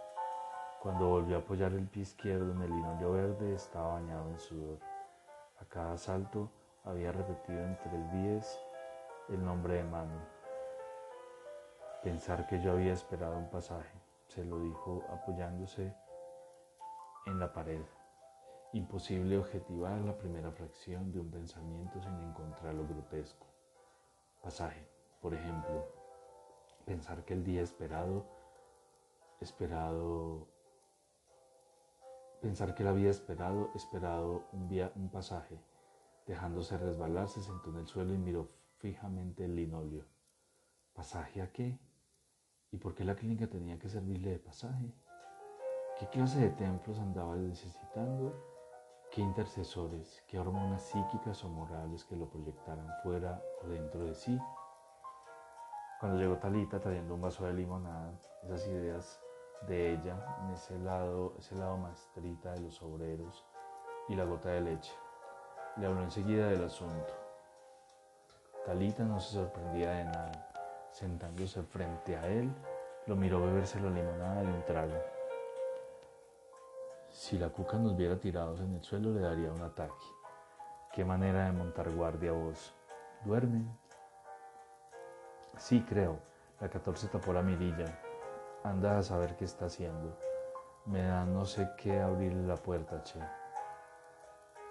Cuando 0.80 1.10
volvió 1.10 1.36
a 1.36 1.40
apoyar 1.40 1.72
el 1.72 1.86
pie 1.86 2.04
izquierdo 2.04 2.50
en 2.50 2.62
el 2.62 2.70
linoleo 2.70 3.12
verde, 3.12 3.54
estaba 3.54 3.92
bañado 3.92 4.26
en 4.30 4.38
sudor. 4.38 4.78
A 5.60 5.66
cada 5.66 5.98
salto 5.98 6.50
había 6.82 7.12
repetido 7.12 7.62
entre 7.62 7.94
el 7.94 8.10
diez 8.10 8.58
el 9.28 9.44
nombre 9.44 9.74
de 9.74 9.84
Manu. 9.84 10.33
Pensar 12.04 12.46
que 12.46 12.60
yo 12.60 12.72
había 12.72 12.92
esperado 12.92 13.38
un 13.38 13.48
pasaje, 13.48 13.98
se 14.28 14.44
lo 14.44 14.60
dijo 14.60 15.02
apoyándose 15.08 15.96
en 17.24 17.38
la 17.38 17.50
pared. 17.50 17.80
Imposible 18.74 19.38
objetivar 19.38 19.98
la 20.02 20.14
primera 20.18 20.52
fracción 20.52 21.10
de 21.10 21.20
un 21.20 21.30
pensamiento 21.30 22.02
sin 22.02 22.12
encontrar 22.20 22.74
lo 22.74 22.86
grotesco. 22.86 23.46
Pasaje, 24.42 24.86
por 25.22 25.32
ejemplo, 25.32 25.88
pensar 26.84 27.24
que 27.24 27.32
el 27.32 27.42
día 27.42 27.62
esperado, 27.62 28.26
esperado, 29.40 30.46
pensar 32.42 32.74
que 32.74 32.82
él 32.82 32.90
había 32.90 33.08
esperado, 33.08 33.70
esperado 33.74 34.44
un, 34.52 34.68
un 34.94 35.08
pasaje, 35.08 35.58
dejándose 36.26 36.76
resbalar, 36.76 37.30
se 37.30 37.40
sentó 37.40 37.70
en 37.70 37.78
el 37.78 37.86
suelo 37.86 38.12
y 38.12 38.18
miró 38.18 38.50
fijamente 38.76 39.46
el 39.46 39.56
linoleo. 39.56 40.04
¿Pasaje 40.92 41.40
a 41.40 41.50
qué? 41.50 41.78
¿Y 42.74 42.76
por 42.76 42.92
qué 42.92 43.04
la 43.04 43.14
clínica 43.14 43.46
tenía 43.46 43.78
que 43.78 43.88
servirle 43.88 44.30
de 44.30 44.38
pasaje? 44.40 44.92
¿Qué 45.96 46.08
clase 46.08 46.40
de 46.40 46.50
templos 46.50 46.98
andaba 46.98 47.36
necesitando? 47.36 48.34
¿Qué 49.12 49.20
intercesores? 49.20 50.24
¿Qué 50.26 50.40
hormonas 50.40 50.82
psíquicas 50.82 51.44
o 51.44 51.48
morales 51.50 52.04
que 52.04 52.16
lo 52.16 52.28
proyectaran 52.28 52.88
fuera 53.04 53.40
o 53.62 53.68
dentro 53.68 54.04
de 54.04 54.16
sí? 54.16 54.36
Cuando 56.00 56.18
llegó 56.18 56.36
Talita 56.38 56.80
trayendo 56.80 57.14
un 57.14 57.20
vaso 57.20 57.44
de 57.44 57.52
limonada, 57.52 58.12
esas 58.42 58.66
ideas 58.66 59.20
de 59.68 59.92
ella 59.92 60.40
en 60.42 60.54
ese 60.54 60.76
lado, 60.80 61.36
ese 61.38 61.54
lado 61.54 61.76
maestrita 61.76 62.54
de 62.54 62.60
los 62.62 62.82
obreros 62.82 63.46
y 64.08 64.16
la 64.16 64.24
gota 64.24 64.48
de 64.48 64.62
leche, 64.62 64.92
le 65.76 65.86
habló 65.86 66.02
enseguida 66.02 66.48
del 66.48 66.64
asunto. 66.64 67.14
Talita 68.66 69.04
no 69.04 69.20
se 69.20 69.34
sorprendía 69.34 69.92
de 69.92 70.04
nada 70.06 70.53
Sentándose 70.94 71.60
frente 71.64 72.16
a 72.16 72.24
él, 72.28 72.48
lo 73.08 73.16
miró 73.16 73.44
beberse 73.44 73.80
la 73.80 73.90
limonada 73.90 74.42
de 74.42 74.46
un 74.46 74.64
trago. 74.64 74.94
Si 77.10 77.36
la 77.36 77.48
cuca 77.48 77.76
nos 77.78 77.96
viera 77.96 78.16
tirados 78.16 78.60
en 78.60 78.76
el 78.76 78.80
suelo, 78.84 79.12
le 79.12 79.22
daría 79.22 79.50
un 79.50 79.60
ataque. 79.60 80.06
Qué 80.92 81.04
manera 81.04 81.46
de 81.46 81.52
montar 81.52 81.90
guardia 81.90 82.30
vos. 82.30 82.72
¿Duermen? 83.24 83.76
Sí, 85.56 85.84
creo. 85.84 86.20
La 86.60 86.68
14 86.68 87.08
tapó 87.08 87.32
la 87.32 87.42
mirilla. 87.42 87.86
Anda 88.62 88.98
a 88.98 89.02
saber 89.02 89.34
qué 89.34 89.46
está 89.46 89.64
haciendo. 89.64 90.16
Me 90.86 91.02
da 91.02 91.24
no 91.24 91.44
sé 91.44 91.70
qué 91.76 92.00
abrirle 92.00 92.46
la 92.46 92.56
puerta, 92.56 93.02
che. 93.02 93.18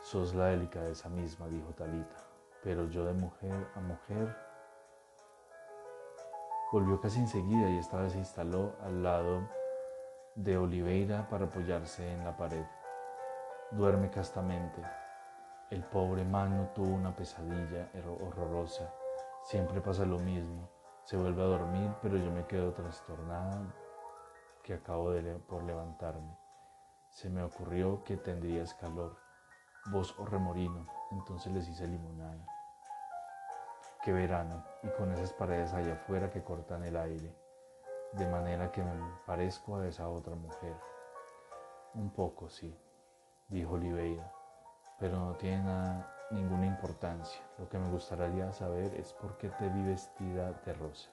Sos 0.02 0.34
la 0.34 0.46
delicadeza 0.46 1.10
misma, 1.10 1.50
dijo 1.50 1.74
Talita. 1.74 2.16
Pero 2.64 2.88
yo 2.88 3.04
de 3.04 3.12
mujer 3.12 3.68
a 3.76 3.82
mujer 3.82 4.43
Volvió 6.74 7.00
casi 7.00 7.20
enseguida 7.20 7.70
y 7.70 7.78
esta 7.78 7.98
vez 8.02 8.14
se 8.14 8.18
instaló 8.18 8.76
al 8.82 9.04
lado 9.04 9.48
de 10.34 10.58
Oliveira 10.58 11.30
para 11.30 11.46
apoyarse 11.46 12.12
en 12.12 12.26
la 12.26 12.36
pared. 12.36 12.66
Duerme 13.70 14.10
castamente. 14.10 14.82
El 15.70 15.84
pobre 15.84 16.26
Manu 16.26 16.70
tuvo 16.74 16.96
una 16.96 17.16
pesadilla 17.16 17.92
horrorosa. 18.20 18.92
Siempre 19.44 19.82
pasa 19.82 20.04
lo 20.04 20.18
mismo. 20.18 20.68
Se 21.04 21.16
vuelve 21.16 21.44
a 21.44 21.46
dormir, 21.46 21.92
pero 22.02 22.18
yo 22.18 22.32
me 22.32 22.48
quedo 22.48 22.74
trastornada 22.74 23.72
que 24.64 24.74
acabo 24.74 25.12
de 25.12 25.36
por 25.36 25.62
levantarme. 25.62 26.36
Se 27.12 27.30
me 27.30 27.44
ocurrió 27.44 28.04
que 28.04 28.18
tendrías 28.18 28.74
calor, 28.74 29.16
vos 29.92 30.16
o 30.18 30.26
remorino, 30.26 30.88
entonces 31.12 31.54
les 31.54 31.70
hice 31.70 31.86
limonada. 31.86 32.53
Qué 34.04 34.12
verano, 34.12 34.62
y 34.84 34.90
con 34.90 35.14
esas 35.14 35.32
paredes 35.32 35.72
allá 35.72 35.94
afuera 35.94 36.30
que 36.30 36.44
cortan 36.44 36.84
el 36.84 36.98
aire, 36.98 37.34
de 38.12 38.28
manera 38.28 38.70
que 38.70 38.84
me 38.84 38.92
parezco 39.26 39.78
a 39.78 39.88
esa 39.88 40.10
otra 40.10 40.36
mujer. 40.36 40.76
Un 41.94 42.10
poco, 42.10 42.50
sí, 42.50 42.78
dijo 43.48 43.76
Oliveira, 43.76 44.30
pero 45.00 45.18
no 45.18 45.36
tiene 45.36 46.04
ninguna 46.32 46.66
importancia. 46.66 47.42
Lo 47.58 47.70
que 47.70 47.78
me 47.78 47.90
gustaría 47.92 48.52
saber 48.52 48.94
es 48.96 49.14
por 49.14 49.38
qué 49.38 49.48
te 49.48 49.70
vi 49.70 49.84
vestida 49.84 50.52
de 50.52 50.74
rosa. 50.74 51.10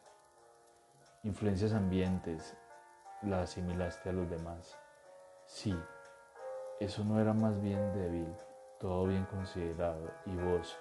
Influencias 1.22 1.72
ambientes, 1.72 2.56
la 3.22 3.42
asimilaste 3.42 4.08
a 4.08 4.12
los 4.12 4.28
demás. 4.28 4.76
Sí, 5.46 5.80
eso 6.80 7.04
no 7.04 7.20
era 7.20 7.34
más 7.34 7.60
bien 7.60 7.92
débil, 7.92 8.34
todo 8.80 9.06
bien 9.06 9.26
considerado. 9.26 10.10
¿Y 10.26 10.34
vos? 10.34 10.76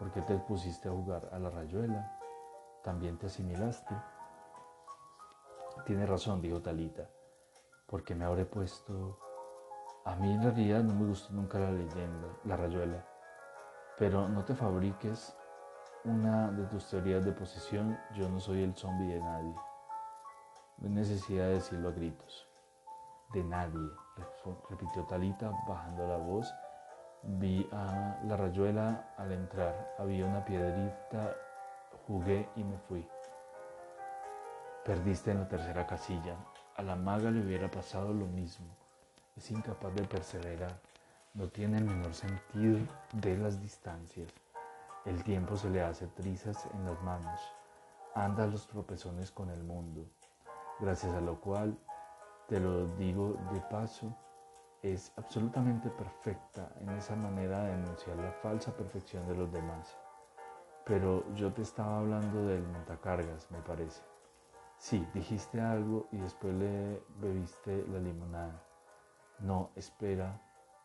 ¿Por 0.00 0.10
qué 0.10 0.22
te 0.22 0.38
pusiste 0.38 0.88
a 0.88 0.92
jugar 0.92 1.28
a 1.30 1.38
la 1.38 1.50
rayuela? 1.50 2.18
¿También 2.82 3.18
te 3.18 3.26
asimilaste? 3.26 3.94
Tiene 5.84 6.06
razón, 6.06 6.40
dijo 6.40 6.62
Talita, 6.62 7.06
porque 7.86 8.14
me 8.14 8.24
habré 8.24 8.46
puesto... 8.46 9.18
A 10.06 10.16
mí 10.16 10.32
en 10.32 10.42
realidad 10.42 10.82
no 10.82 10.94
me 10.94 11.06
gustó 11.06 11.34
nunca 11.34 11.58
la 11.58 11.70
leyenda, 11.70 12.28
la 12.44 12.56
rayuela, 12.56 13.06
pero 13.98 14.26
no 14.26 14.42
te 14.42 14.54
fabriques 14.54 15.36
una 16.04 16.50
de 16.50 16.64
tus 16.64 16.88
teorías 16.88 17.22
de 17.22 17.32
posesión, 17.32 17.98
yo 18.14 18.26
no 18.30 18.40
soy 18.40 18.62
el 18.62 18.74
zombie 18.74 19.12
de 19.12 19.20
nadie. 19.20 19.54
No 20.78 20.88
hay 20.88 20.94
necesidad 20.94 21.44
de 21.48 21.54
decirlo 21.54 21.90
a 21.90 21.92
gritos. 21.92 22.48
De 23.34 23.44
nadie, 23.44 23.90
repitió 24.70 25.04
Talita 25.04 25.52
bajando 25.68 26.08
la 26.08 26.16
voz. 26.16 26.50
Vi 27.22 27.68
a 27.72 28.18
la 28.24 28.36
rayuela 28.36 29.12
al 29.16 29.32
entrar. 29.32 29.94
Había 29.98 30.26
una 30.26 30.44
piedrita, 30.44 31.36
jugué 32.06 32.48
y 32.56 32.64
me 32.64 32.78
fui. 32.78 33.06
Perdiste 34.84 35.30
en 35.30 35.40
la 35.40 35.48
tercera 35.48 35.86
casilla. 35.86 36.36
A 36.76 36.82
la 36.82 36.96
maga 36.96 37.30
le 37.30 37.40
hubiera 37.40 37.70
pasado 37.70 38.12
lo 38.12 38.26
mismo. 38.26 38.66
Es 39.36 39.50
incapaz 39.50 39.94
de 39.94 40.04
perseverar. 40.04 40.80
No 41.34 41.48
tiene 41.48 41.78
el 41.78 41.84
menor 41.84 42.14
sentido 42.14 42.78
de 43.12 43.36
las 43.36 43.60
distancias. 43.60 44.28
El 45.04 45.22
tiempo 45.22 45.56
se 45.56 45.70
le 45.70 45.82
hace 45.82 46.06
trizas 46.08 46.66
en 46.74 46.84
las 46.84 47.00
manos. 47.02 47.40
Anda 48.14 48.44
a 48.44 48.46
los 48.48 48.66
tropezones 48.66 49.30
con 49.30 49.50
el 49.50 49.62
mundo 49.62 50.06
gracias 50.80 51.14
a 51.14 51.20
lo 51.20 51.40
cual, 51.40 51.76
te 52.48 52.58
lo 52.58 52.86
digo 52.96 53.36
de 53.52 53.60
paso, 53.60 54.16
es 54.82 55.12
absolutamente 55.16 55.90
perfecta 55.90 56.72
en 56.80 56.88
esa 56.90 57.14
manera 57.16 57.64
de 57.64 57.76
denunciar 57.76 58.16
la 58.16 58.32
falsa 58.32 58.74
perfección 58.74 59.26
de 59.28 59.34
los 59.34 59.52
demás. 59.52 59.96
Pero 60.86 61.24
yo 61.34 61.52
te 61.52 61.62
estaba 61.62 61.98
hablando 61.98 62.46
del 62.46 62.62
montacargas, 62.62 63.50
me 63.50 63.60
parece. 63.60 64.02
Sí, 64.78 65.06
dijiste 65.12 65.60
algo 65.60 66.08
y 66.10 66.16
después 66.16 66.54
le 66.54 67.02
bebiste 67.18 67.86
la 67.88 67.98
limonada. 67.98 68.62
No, 69.40 69.70
espera, 69.76 70.40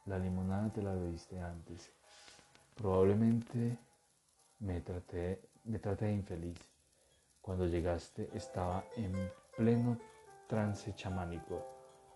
la 0.05 0.19
limonada 0.19 0.71
te 0.73 0.81
la 0.81 0.93
bebiste 0.93 1.39
antes. 1.39 1.91
Probablemente 2.75 3.77
me 4.60 4.81
traté, 4.81 5.49
me 5.63 5.79
traté 5.79 6.05
de 6.05 6.13
infeliz. 6.13 6.60
Cuando 7.41 7.65
llegaste 7.67 8.29
estaba 8.34 8.84
en 8.97 9.13
pleno 9.55 9.97
trance 10.47 10.93
chamánico, 10.93 11.74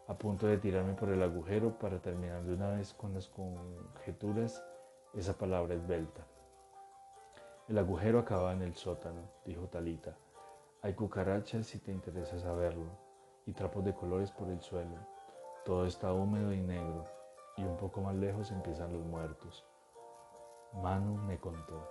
a 0.09 0.17
punto 0.17 0.47
de 0.47 0.57
tirarme 0.57 0.95
por 0.95 1.09
el 1.09 1.21
agujero 1.21 1.77
para 1.77 1.99
terminar 1.99 2.43
de 2.43 2.55
una 2.55 2.71
vez 2.71 2.93
con 2.95 3.13
las 3.13 3.27
conjeturas, 3.27 4.65
esa 5.13 5.37
palabra 5.37 5.75
esbelta. 5.75 6.25
El 7.67 7.77
agujero 7.77 8.17
acaba 8.17 8.51
en 8.53 8.63
el 8.63 8.73
sótano, 8.73 9.21
dijo 9.45 9.67
Talita. 9.67 10.17
Hay 10.81 10.95
cucarachas 10.95 11.67
si 11.67 11.77
te 11.77 11.91
interesa 11.91 12.39
saberlo, 12.39 12.89
y 13.45 13.53
trapos 13.53 13.85
de 13.85 13.93
colores 13.93 14.31
por 14.31 14.49
el 14.49 14.59
suelo. 14.61 14.95
Todo 15.63 15.85
está 15.85 16.11
húmedo 16.11 16.51
y 16.53 16.61
negro, 16.61 17.05
y 17.55 17.63
un 17.63 17.77
poco 17.77 18.01
más 18.01 18.15
lejos 18.15 18.49
empiezan 18.49 18.91
los 18.91 19.05
muertos. 19.05 19.63
Manu 20.73 21.17
me 21.17 21.37
contó. 21.37 21.87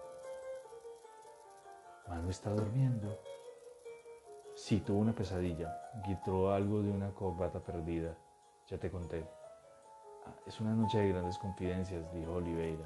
Manu 2.09 2.31
está 2.31 2.51
durmiendo. 2.51 3.17
Sí, 4.59 4.81
tuvo 4.81 4.99
una 4.99 5.13
pesadilla. 5.13 5.73
Gritó 6.05 6.51
algo 6.51 6.83
de 6.83 6.91
una 6.91 7.15
corbata 7.15 7.61
perdida. 7.61 8.13
Ya 8.67 8.77
te 8.77 8.91
conté. 8.91 9.25
Ah, 10.27 10.35
es 10.49 10.61
una 10.61 10.75
noche 10.75 10.99
de 10.99 11.11
grandes 11.11 11.39
confidencias, 11.39 12.13
dijo 12.13 12.33
Oliveira. 12.33 12.85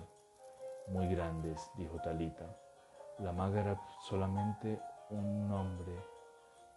Muy 0.89 1.09
grandes, 1.09 1.71
dijo 1.79 1.97
Talita. 2.03 2.45
La 3.21 3.33
maga 3.33 3.63
era 3.63 3.81
solamente 4.03 4.79
un 5.09 5.49
nombre 5.49 5.97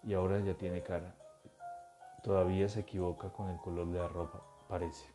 y 0.04 0.14
ahora 0.14 0.40
ya 0.40 0.54
tiene 0.54 0.82
cara. 0.82 1.14
Todavía 2.24 2.70
se 2.70 2.80
equivoca 2.80 3.30
con 3.30 3.50
el 3.50 3.58
color 3.58 3.88
de 3.88 4.00
la 4.00 4.08
ropa, 4.08 4.42
parece. 4.70 5.14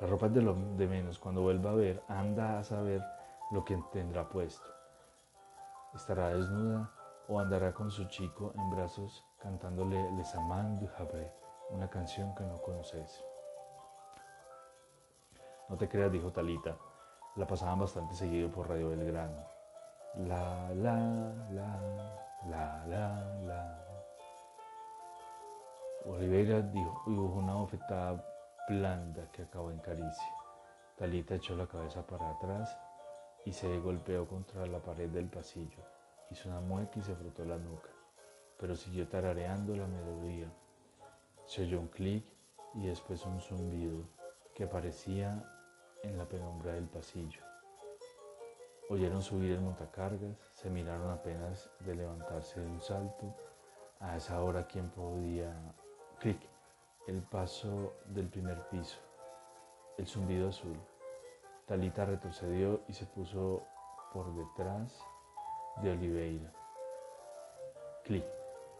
La 0.00 0.06
ropa 0.06 0.26
es 0.26 0.32
de 0.32 0.40
lo 0.40 0.54
de 0.54 0.86
menos. 0.86 1.18
Cuando 1.18 1.42
vuelva 1.42 1.72
a 1.72 1.74
ver, 1.74 2.02
anda 2.08 2.58
a 2.58 2.64
saber 2.64 3.04
lo 3.50 3.62
que 3.62 3.76
tendrá 3.92 4.26
puesto. 4.26 4.66
Estará 5.94 6.30
desnuda 6.30 6.90
o 7.32 7.40
andará 7.40 7.72
con 7.72 7.90
su 7.90 8.04
chico 8.08 8.52
en 8.56 8.70
brazos 8.70 9.24
cantándole 9.40 10.12
Les 10.12 10.34
Amants 10.34 10.82
du 10.82 10.88
Havre, 10.98 11.32
una 11.70 11.88
canción 11.88 12.34
que 12.34 12.44
no 12.44 12.60
conoces. 12.60 13.24
No 15.70 15.76
te 15.78 15.88
creas, 15.88 16.12
dijo 16.12 16.30
Talita, 16.30 16.76
la 17.36 17.46
pasaban 17.46 17.80
bastante 17.80 18.14
seguido 18.14 18.50
por 18.50 18.68
Radio 18.68 18.90
Belgrano. 18.90 19.46
La, 20.16 20.68
la, 20.74 20.94
la, 21.50 21.80
la, 22.50 22.86
la, 22.86 23.24
la. 23.46 23.86
Oliveira 26.04 26.60
dijo, 26.60 27.02
dibujó 27.06 27.38
una 27.38 27.54
bofetada 27.54 28.22
blanda 28.68 29.30
que 29.32 29.44
acabó 29.44 29.70
en 29.70 29.78
caricia. 29.78 30.34
Talita 30.98 31.36
echó 31.36 31.56
la 31.56 31.66
cabeza 31.66 32.06
para 32.06 32.28
atrás 32.28 32.78
y 33.46 33.52
se 33.52 33.80
golpeó 33.80 34.28
contra 34.28 34.66
la 34.66 34.80
pared 34.80 35.08
del 35.08 35.30
pasillo. 35.30 35.82
Hizo 36.30 36.48
una 36.48 36.60
mueca 36.60 36.98
y 36.98 37.02
se 37.02 37.14
frotó 37.14 37.44
la 37.44 37.58
nuca, 37.58 37.90
pero 38.58 38.74
siguió 38.74 39.06
tarareando 39.08 39.76
la 39.76 39.86
melodía. 39.86 40.50
Se 41.46 41.62
oyó 41.62 41.80
un 41.80 41.88
clic 41.88 42.24
y 42.74 42.86
después 42.86 43.24
un 43.26 43.40
zumbido 43.40 44.04
que 44.54 44.64
aparecía 44.64 45.42
en 46.02 46.16
la 46.16 46.26
penumbra 46.26 46.72
del 46.72 46.88
pasillo. 46.88 47.42
Oyeron 48.90 49.22
subir 49.22 49.52
el 49.52 49.60
montacargas, 49.60 50.36
se 50.52 50.68
miraron 50.68 51.10
apenas 51.10 51.70
de 51.80 51.94
levantarse 51.94 52.60
de 52.60 52.66
un 52.66 52.80
salto. 52.80 53.34
A 54.00 54.16
esa 54.16 54.42
hora, 54.42 54.66
¿quién 54.66 54.90
podía? 54.90 55.54
Clic, 56.18 56.40
el 57.06 57.22
paso 57.22 57.94
del 58.06 58.28
primer 58.28 58.68
piso, 58.68 58.98
el 59.96 60.06
zumbido 60.06 60.48
azul. 60.48 60.76
Talita 61.66 62.04
retrocedió 62.04 62.82
y 62.88 62.92
se 62.92 63.06
puso 63.06 63.62
por 64.12 64.34
detrás 64.34 65.00
de 65.76 65.90
Oliveira. 65.90 66.52
Clic. 68.04 68.24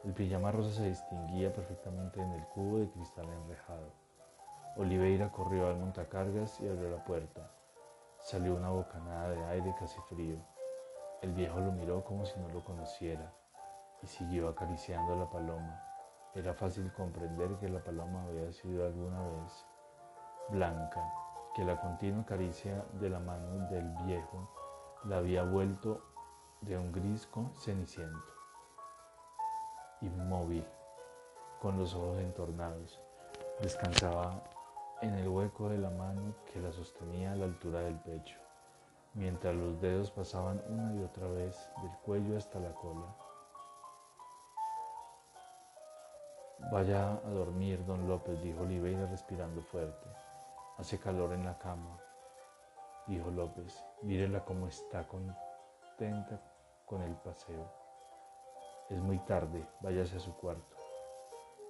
El 0.05 0.13
pijama 0.13 0.51
rosa 0.51 0.73
se 0.73 0.89
distinguía 0.89 1.53
perfectamente 1.53 2.21
en 2.21 2.33
el 2.33 2.45
cubo 2.49 2.79
de 2.79 2.91
cristal 2.91 3.29
enrejado. 3.29 3.93
Oliveira 4.77 5.31
corrió 5.31 5.69
al 5.69 5.77
montacargas 5.77 6.61
y 6.61 6.69
abrió 6.69 6.91
la 6.91 7.05
puerta. 7.05 7.51
Salió 8.19 8.55
una 8.57 8.71
bocanada 8.71 9.31
de 9.31 9.45
aire 9.45 9.75
casi 9.79 10.01
frío. 10.09 10.37
El 11.23 11.33
viejo 11.33 11.61
lo 11.61 11.73
miró 11.73 12.05
como 12.05 12.27
si 12.27 12.39
no 12.41 12.49
lo 12.49 12.65
conociera 12.65 13.33
y 14.03 14.07
siguió 14.07 14.49
acariciando 14.49 15.13
a 15.13 15.17
la 15.17 15.31
paloma. 15.31 15.81
Era 16.35 16.55
fácil 16.55 16.93
comprender 16.93 17.57
que 17.59 17.69
la 17.69 17.83
paloma 17.83 18.25
había 18.25 18.53
sido 18.53 18.87
alguna 18.87 19.21
vez 19.21 19.67
blanca, 20.49 21.13
que 21.55 21.65
la 21.65 21.81
continua 21.81 22.25
caricia 22.27 22.85
de 22.95 23.09
la 23.09 23.21
mano 23.21 23.69
del 23.69 23.89
viejo 24.05 24.51
la 25.05 25.19
había 25.19 25.45
vuelto 25.45 26.12
de 26.63 26.79
un 26.79 26.93
grisco 26.93 27.51
ceniciento, 27.57 28.33
inmóvil, 30.01 30.65
con 31.61 31.77
los 31.79 31.95
ojos 31.95 32.19
entornados. 32.21 33.01
Descansaba 33.61 34.43
en 35.01 35.15
el 35.15 35.29
hueco 35.29 35.69
de 35.69 35.79
la 35.79 35.91
mano 35.91 36.35
que 36.53 36.61
la 36.61 36.73
sostenía 36.73 37.33
a 37.33 37.37
la 37.37 37.47
altura 37.47 37.81
del 37.81 37.99
pecho, 38.01 38.39
mientras 39.15 39.55
los 39.55 39.81
dedos 39.81 40.11
pasaban 40.13 40.63
una 40.69 40.95
y 40.95 41.03
otra 41.03 41.27
vez 41.27 41.69
del 41.83 41.93
cuello 42.05 42.37
hasta 42.37 42.61
la 42.61 42.73
cola. 42.75 43.07
Vaya 46.71 47.15
a 47.15 47.31
dormir, 47.31 47.85
don 47.85 48.07
López, 48.07 48.41
dijo 48.41 48.63
Oliveira 48.63 49.07
respirando 49.07 49.63
fuerte. 49.63 50.09
Hace 50.79 50.99
calor 50.99 51.33
en 51.33 51.45
la 51.45 51.59
cama, 51.59 51.99
dijo 53.09 53.31
López. 53.31 53.85
Mírela 54.03 54.45
cómo 54.45 54.69
está 54.69 55.07
contenta 55.09 56.41
con 56.93 57.01
el 57.01 57.15
paseo. 57.15 57.73
Es 58.91 59.01
muy 59.01 59.19
tarde, 59.21 59.67
váyase 59.81 60.19
a 60.19 60.21
su 60.21 60.37
cuarto. 60.37 60.77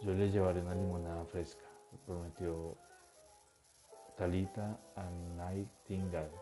Yo 0.00 0.12
le 0.14 0.28
llevaré 0.32 0.60
una 0.60 0.74
limonada 0.74 1.24
fresca, 1.26 1.64
prometió 2.04 2.76
Talita 4.16 4.80
a 4.96 5.04
Nightingale. 5.36 6.32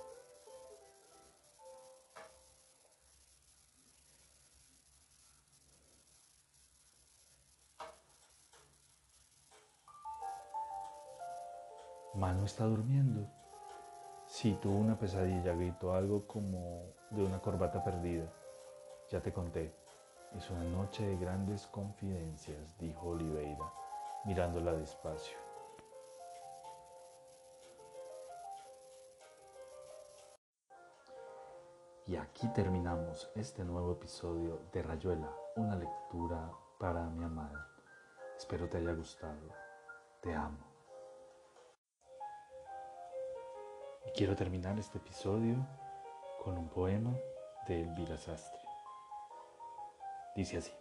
Manu 12.14 12.46
está 12.46 12.64
durmiendo. 12.64 13.28
Sí, 14.24 14.58
tuvo 14.62 14.78
una 14.78 14.98
pesadilla, 14.98 15.52
gritó 15.52 15.92
algo 15.92 16.26
como 16.26 16.94
de 17.10 17.22
una 17.22 17.40
corbata 17.40 17.84
perdida. 17.84 18.39
Ya 19.10 19.20
te 19.20 19.32
conté. 19.32 19.74
Es 20.36 20.48
una 20.50 20.62
noche 20.62 21.04
de 21.04 21.16
grandes 21.16 21.66
confidencias, 21.66 22.78
dijo 22.78 23.08
Oliveira, 23.08 23.72
mirándola 24.24 24.72
despacio. 24.72 25.36
Y 32.06 32.16
aquí 32.16 32.48
terminamos 32.54 33.30
este 33.34 33.64
nuevo 33.64 33.92
episodio 33.92 34.60
de 34.72 34.82
Rayuela, 34.82 35.32
una 35.56 35.74
lectura 35.74 36.50
para 36.78 37.04
mi 37.06 37.24
amada. 37.24 37.68
Espero 38.36 38.68
te 38.68 38.78
haya 38.78 38.92
gustado. 38.92 39.54
Te 40.20 40.34
amo. 40.34 40.70
quiero 44.14 44.34
terminar 44.34 44.78
este 44.78 44.98
episodio 44.98 45.56
con 46.42 46.58
un 46.58 46.68
poema 46.68 47.14
de 47.66 47.82
Elvira 47.82 48.18
Sastre. 48.18 48.59
Dice 50.36 50.58
así, 50.58 50.72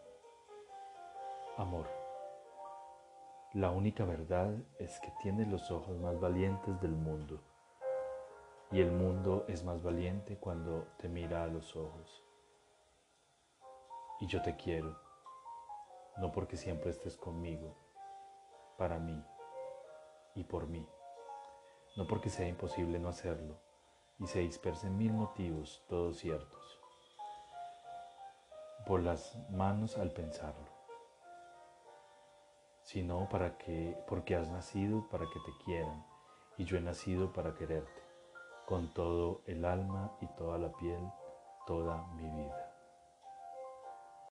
Amor, 1.57 1.87
la 3.53 3.71
única 3.71 4.05
verdad 4.05 4.53
es 4.79 4.99
que 4.99 5.11
tienes 5.21 5.47
los 5.47 5.71
ojos 5.71 5.97
más 5.97 6.19
valientes 6.19 6.79
del 6.81 6.91
mundo 6.91 7.41
y 8.71 8.79
el 8.79 8.91
mundo 8.91 9.45
es 9.47 9.63
más 9.63 9.81
valiente 9.83 10.37
cuando 10.37 10.87
te 10.97 11.09
mira 11.09 11.43
a 11.43 11.47
los 11.47 11.75
ojos. 11.75 12.23
Y 14.21 14.27
yo 14.27 14.41
te 14.41 14.55
quiero, 14.55 14.97
no 16.17 16.31
porque 16.31 16.55
siempre 16.55 16.91
estés 16.91 17.17
conmigo, 17.17 17.75
para 18.77 18.99
mí 18.99 19.21
y 20.35 20.43
por 20.43 20.67
mí 20.67 20.87
no 21.95 22.07
porque 22.07 22.29
sea 22.29 22.47
imposible 22.47 22.99
no 22.99 23.09
hacerlo 23.09 23.59
y 24.19 24.27
se 24.27 24.39
dispersen 24.39 24.97
mil 24.97 25.13
motivos, 25.13 25.83
todos 25.89 26.17
ciertos, 26.17 26.78
por 28.85 29.01
las 29.01 29.37
manos 29.49 29.97
al 29.97 30.11
pensarlo, 30.11 30.67
sino 32.83 33.27
para 33.29 33.57
que, 33.57 33.97
porque 34.07 34.35
has 34.35 34.49
nacido 34.49 35.07
para 35.09 35.25
que 35.25 35.39
te 35.39 35.51
quieran 35.65 36.05
y 36.57 36.65
yo 36.65 36.77
he 36.77 36.81
nacido 36.81 37.31
para 37.31 37.55
quererte, 37.55 38.03
con 38.65 38.93
todo 38.93 39.41
el 39.45 39.65
alma 39.65 40.11
y 40.21 40.27
toda 40.37 40.57
la 40.57 40.71
piel, 40.73 41.01
toda 41.65 42.05
mi 42.13 42.29
vida. 42.29 42.68